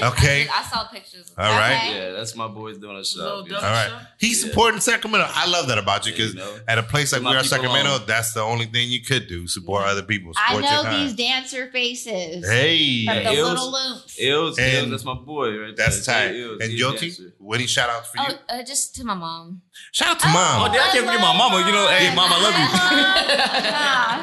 [0.00, 0.18] Donuts.
[0.24, 0.46] Okay.
[0.52, 1.32] I saw pictures.
[1.38, 1.76] All right.
[1.76, 1.94] Okay.
[1.98, 3.48] Yeah, that's my boys' donut Little shop.
[3.48, 3.92] donut All right.
[4.18, 4.48] He's Yeah.
[4.50, 5.26] supporting Sacramento.
[5.32, 6.58] I love that about you Yeah, because you know.
[6.68, 8.02] at a place like we are Sacramento, alone.
[8.06, 9.46] that's the only thing you could do.
[9.46, 9.90] Support Yeah.
[9.92, 10.32] other people.
[10.36, 11.04] I know your time.
[11.04, 12.48] these dancer faces.
[12.48, 13.04] Hey.
[13.06, 14.16] From Yeah, the Ills- little loops.
[14.18, 15.86] Ills, And Ills, that's my boy right there.
[15.86, 16.34] That's tight.
[16.34, 18.38] Ills, And he's a Jyoti, what any shout outs for you?
[18.50, 19.62] Oh, uh, just to my mom.
[19.92, 20.62] Shout out to Oh, mom.
[20.70, 21.58] Oh, damn, I can't forget my mama.
[21.66, 22.40] You know, hey, mom, I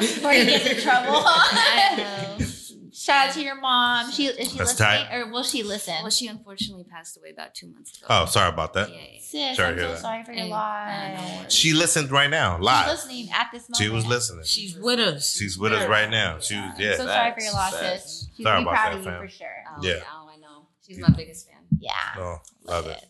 [0.00, 0.08] you.
[0.14, 1.24] Before you get in trouble.
[3.08, 3.18] I know.
[3.20, 4.10] Shout out to your mom.
[4.12, 5.14] She is she That's listening tight.
[5.14, 5.94] or will she listen?
[6.02, 8.06] Well, she unfortunately passed away about two months ago.
[8.10, 8.90] Oh, sorry about that.
[8.90, 9.18] Yeah, yeah.
[9.20, 10.00] Sis, Sorry I'm to hear so that.
[10.02, 11.42] sorry for your Hey, loss.
[11.42, 12.86] no She listened right now, She's live.
[12.88, 13.76] listening at this moment.
[13.82, 14.44] She was listening.
[14.44, 15.34] She's with us.
[15.36, 16.38] She's with us right now.
[16.38, 18.28] She was, So sorry for your loss, sis.
[18.36, 19.20] She's Sorry be about proud that, of you fam.
[19.22, 19.64] for sure.
[19.70, 19.94] Oh, Yeah.
[19.94, 20.02] yeah.
[20.14, 20.66] Oh, I know.
[20.86, 21.58] She's my biggest fan.
[21.78, 21.90] Yeah.
[22.18, 23.04] Oh, love it.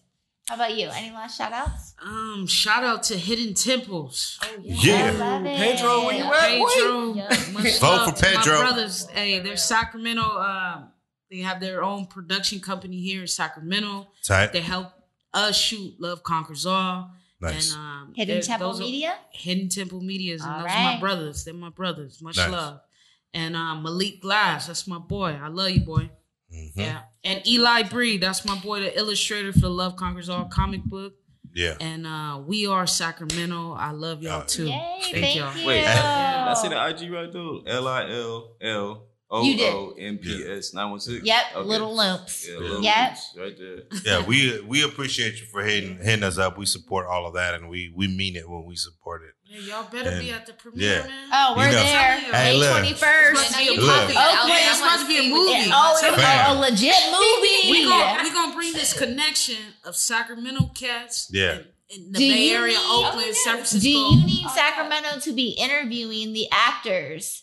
[0.48, 0.88] How about you?
[0.92, 1.94] Any last shout outs?
[2.02, 4.38] Um, shout out to Hidden Temples.
[4.42, 5.06] Oh, Yeah.
[5.06, 5.56] I love it.
[5.56, 6.40] Pedro, where you at?
[6.40, 7.28] Pedro, Yeah.
[7.52, 8.58] much Vote love for to my Pedro.
[8.60, 9.06] brothers.
[9.10, 10.22] Hey, they're Sacramento.
[10.22, 10.88] Um,
[11.30, 14.08] they have their own production company here in Sacramento.
[14.24, 14.52] Tight.
[14.52, 14.88] They help
[15.32, 17.12] us shoot Love Conquers All.
[17.40, 17.72] Nice.
[17.72, 19.14] And um, Hidden Temple those are- Media.
[19.32, 21.44] Hidden Temple Medias, and All those are my brothers.
[21.44, 22.20] They're my brothers.
[22.20, 22.50] Much Nice.
[22.50, 22.80] love.
[23.32, 25.38] And um, Malik Glass, that's my boy.
[25.42, 26.10] I love you, boy.
[26.54, 26.72] Mhm.
[26.74, 27.00] Yeah.
[27.24, 31.14] And Eli Bree, that's my boy, the illustrator for the Love Conquers All comic book.
[31.54, 31.76] Yeah.
[31.80, 33.72] And uh, we are Sacramento.
[33.74, 34.66] I love y'all Oh, too.
[34.66, 35.56] Yay, Thank thank y'all.
[35.56, 35.66] you.
[35.66, 36.46] Wait, Yeah.
[36.50, 37.76] I see the IG right there.
[37.76, 39.72] L I L L O You did.
[39.74, 41.24] O M P S nine one six.
[41.24, 41.68] Yep, Okay.
[41.68, 42.46] little lumps.
[42.48, 43.10] Yeah, little Yep.
[43.10, 44.02] Loops right there.
[44.20, 46.56] Yeah, we we appreciate you for hitting hitting us up.
[46.58, 49.34] We support all of that, and we we mean it when we support it.
[49.52, 51.06] Yeah, y'all better be at the premiere, yeah.
[51.06, 51.28] man.
[51.30, 51.82] Oh, we're You know.
[51.84, 52.16] there.
[52.20, 53.54] Hey, May twenty first.
[53.58, 53.90] I know you Look.
[53.90, 55.70] popping it out Okay, it's I wanna be a movie.
[55.70, 56.50] Oh, oh, it's Fam.
[56.56, 57.70] a, a legit movie.
[57.70, 61.28] We gonna we gonna bring this connection of Sacramento cats.
[61.30, 61.58] Yeah.
[61.90, 63.80] In, in the Do Bay you Area, need- Oakland, oh, San Francisco.
[63.82, 67.42] Do you need Oh, Sacramento to be interviewing the actors?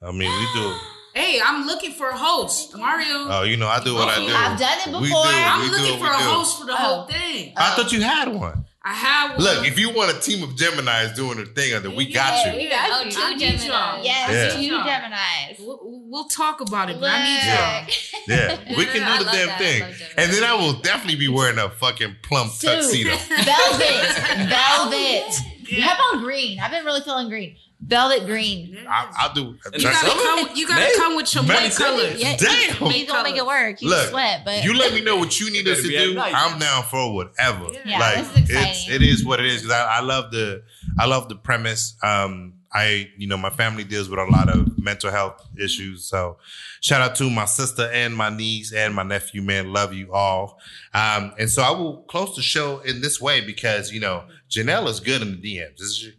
[0.00, 0.76] I mean, we do.
[1.14, 3.26] Hey, I'm looking for a host, Mario.
[3.28, 4.32] Oh, you know, I do what I do.
[4.32, 5.24] I've done it before.
[5.24, 5.28] do.
[5.34, 6.22] I'm we looking for a do.
[6.22, 6.76] host for the Oh.
[6.76, 7.52] whole thing.
[7.56, 8.64] I thought you had one.
[8.88, 9.40] I have one.
[9.40, 12.52] Look, if you want a team of Geminis doing a thing, then we got Yeah,
[12.52, 12.58] you.
[12.58, 13.10] we got Oh, you.
[13.10, 14.02] two I need y'all.
[14.04, 14.60] Yes, Yeah.
[14.60, 15.58] two Geminis.
[15.66, 15.78] We'll,
[16.08, 17.02] we'll talk about it, Look.
[17.02, 18.58] but I need y'all.
[18.66, 19.58] Yeah, we can do the damn that.
[19.58, 19.82] Thing.
[20.16, 22.70] And then I will definitely be wearing a fucking plump Suit.
[22.70, 23.10] tuxedo.
[23.16, 24.48] Velvet.
[24.48, 25.34] Velvet.
[25.70, 26.58] Oh, How about green?
[26.60, 27.56] I've been really feeling green.
[27.80, 28.76] Velvet green.
[28.88, 29.56] I, I'll do.
[29.74, 30.48] You gotta come.
[30.56, 32.00] You gotta May- come with your May white seventh.
[32.02, 32.20] colors.
[32.20, 32.50] Yeah, Damn.
[32.90, 33.80] you, you gonna make it work.
[33.80, 35.96] You Look, sweat, but You let me know what you need us to Better be
[35.96, 36.14] at do.
[36.14, 36.32] night.
[36.36, 37.66] I'm down for whatever.
[37.86, 38.70] Yeah, like this is exciting.
[38.72, 39.62] it's it is what it is.
[39.62, 40.64] 'Cause I, I love the
[40.98, 41.94] I love the premise.
[42.02, 46.04] Um, I you know my family deals with a lot of mental health issues.
[46.04, 46.38] So
[46.80, 49.40] shout out to my sister and my niece and my nephew.
[49.40, 50.58] Man, love you all.
[50.92, 54.88] Um, and so I will close the show in this way because you know Janelle
[54.88, 56.12] is good in the DMs.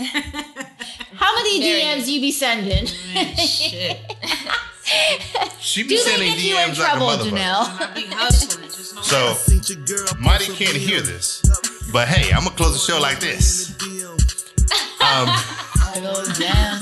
[1.20, 2.88] This is- how many DMs you be sending?
[3.14, 3.98] Man, shit.
[5.60, 7.30] She be Do they sending get you in DMs like a trouble, motherfucker.
[7.30, 7.90] Janelle?
[7.90, 8.68] I be hustling.
[8.68, 11.42] Just know So Mighty can't hear this,
[11.92, 13.70] but hey, I'm gonna close the show like this.
[15.00, 15.28] Um,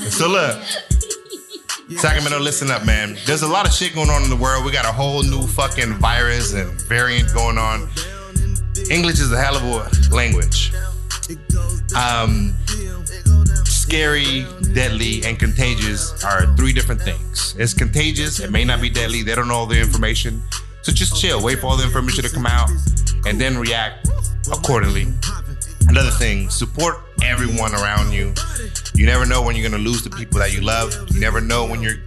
[0.09, 0.61] so look,
[1.97, 3.17] Sacramento, listen up, man.
[3.25, 4.65] There's a lot of shit going on in the world.
[4.65, 7.89] We got a whole new fucking virus and variant going on.
[8.89, 10.71] English is a hell of a language.
[11.95, 12.55] Um,
[13.89, 17.55] scary, deadly, and contagious are three different things.
[17.57, 18.39] It's contagious.
[18.39, 19.23] It may not be deadly.
[19.23, 20.43] They don't know all the information.
[20.83, 21.41] So just chill.
[21.43, 22.69] Wait for all the information to come out,
[23.25, 24.07] and then react
[24.51, 25.07] accordingly.
[25.87, 28.31] Another thing, support everyone around you.
[28.93, 30.93] You never know when you're gonna lose the people that you love.
[31.09, 31.97] You never know when you're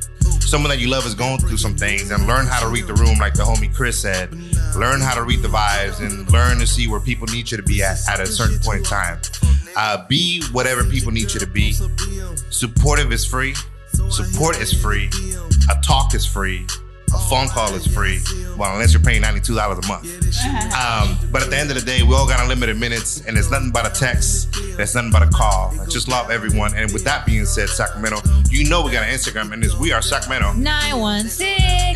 [0.48, 2.94] someone that you love is going through some things and learn how to read the
[2.94, 4.32] room, like the homie Chris said.
[4.76, 7.62] Learn how to read the vibes and learn to see where people need you to
[7.62, 9.20] be at at a certain point in time.
[9.76, 11.74] Uh, be whatever people need you to be.
[12.50, 13.54] Supportive is free.
[14.10, 15.10] Support is free.
[15.70, 16.66] A talk is free.
[17.14, 18.20] A phone call is free.
[18.56, 20.04] Well, unless you're paying $92 a month.
[20.74, 23.50] Um, but at the end of the day, we all got unlimited minutes, and it's
[23.50, 24.48] nothing but a text.
[24.78, 25.74] It's nothing but a call.
[25.80, 26.74] I just love everyone.
[26.74, 29.92] And with that being said, Sacramento, you know we got an Instagram, and it's We
[29.92, 30.52] Are Sacramento.
[30.54, 31.46] 916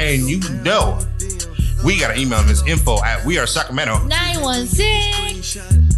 [0.00, 0.98] And you know
[1.84, 4.04] we got an email, and it's info at We Are Sacramento.
[4.06, 5.90] 916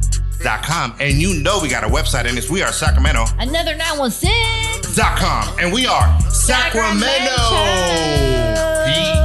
[0.42, 3.74] dot com, and you know we got a website, and it's We Are Sacramento Another
[3.76, 7.34] 916 dot com, and we are Sacramento.
[7.34, 9.17] Sacramento beat.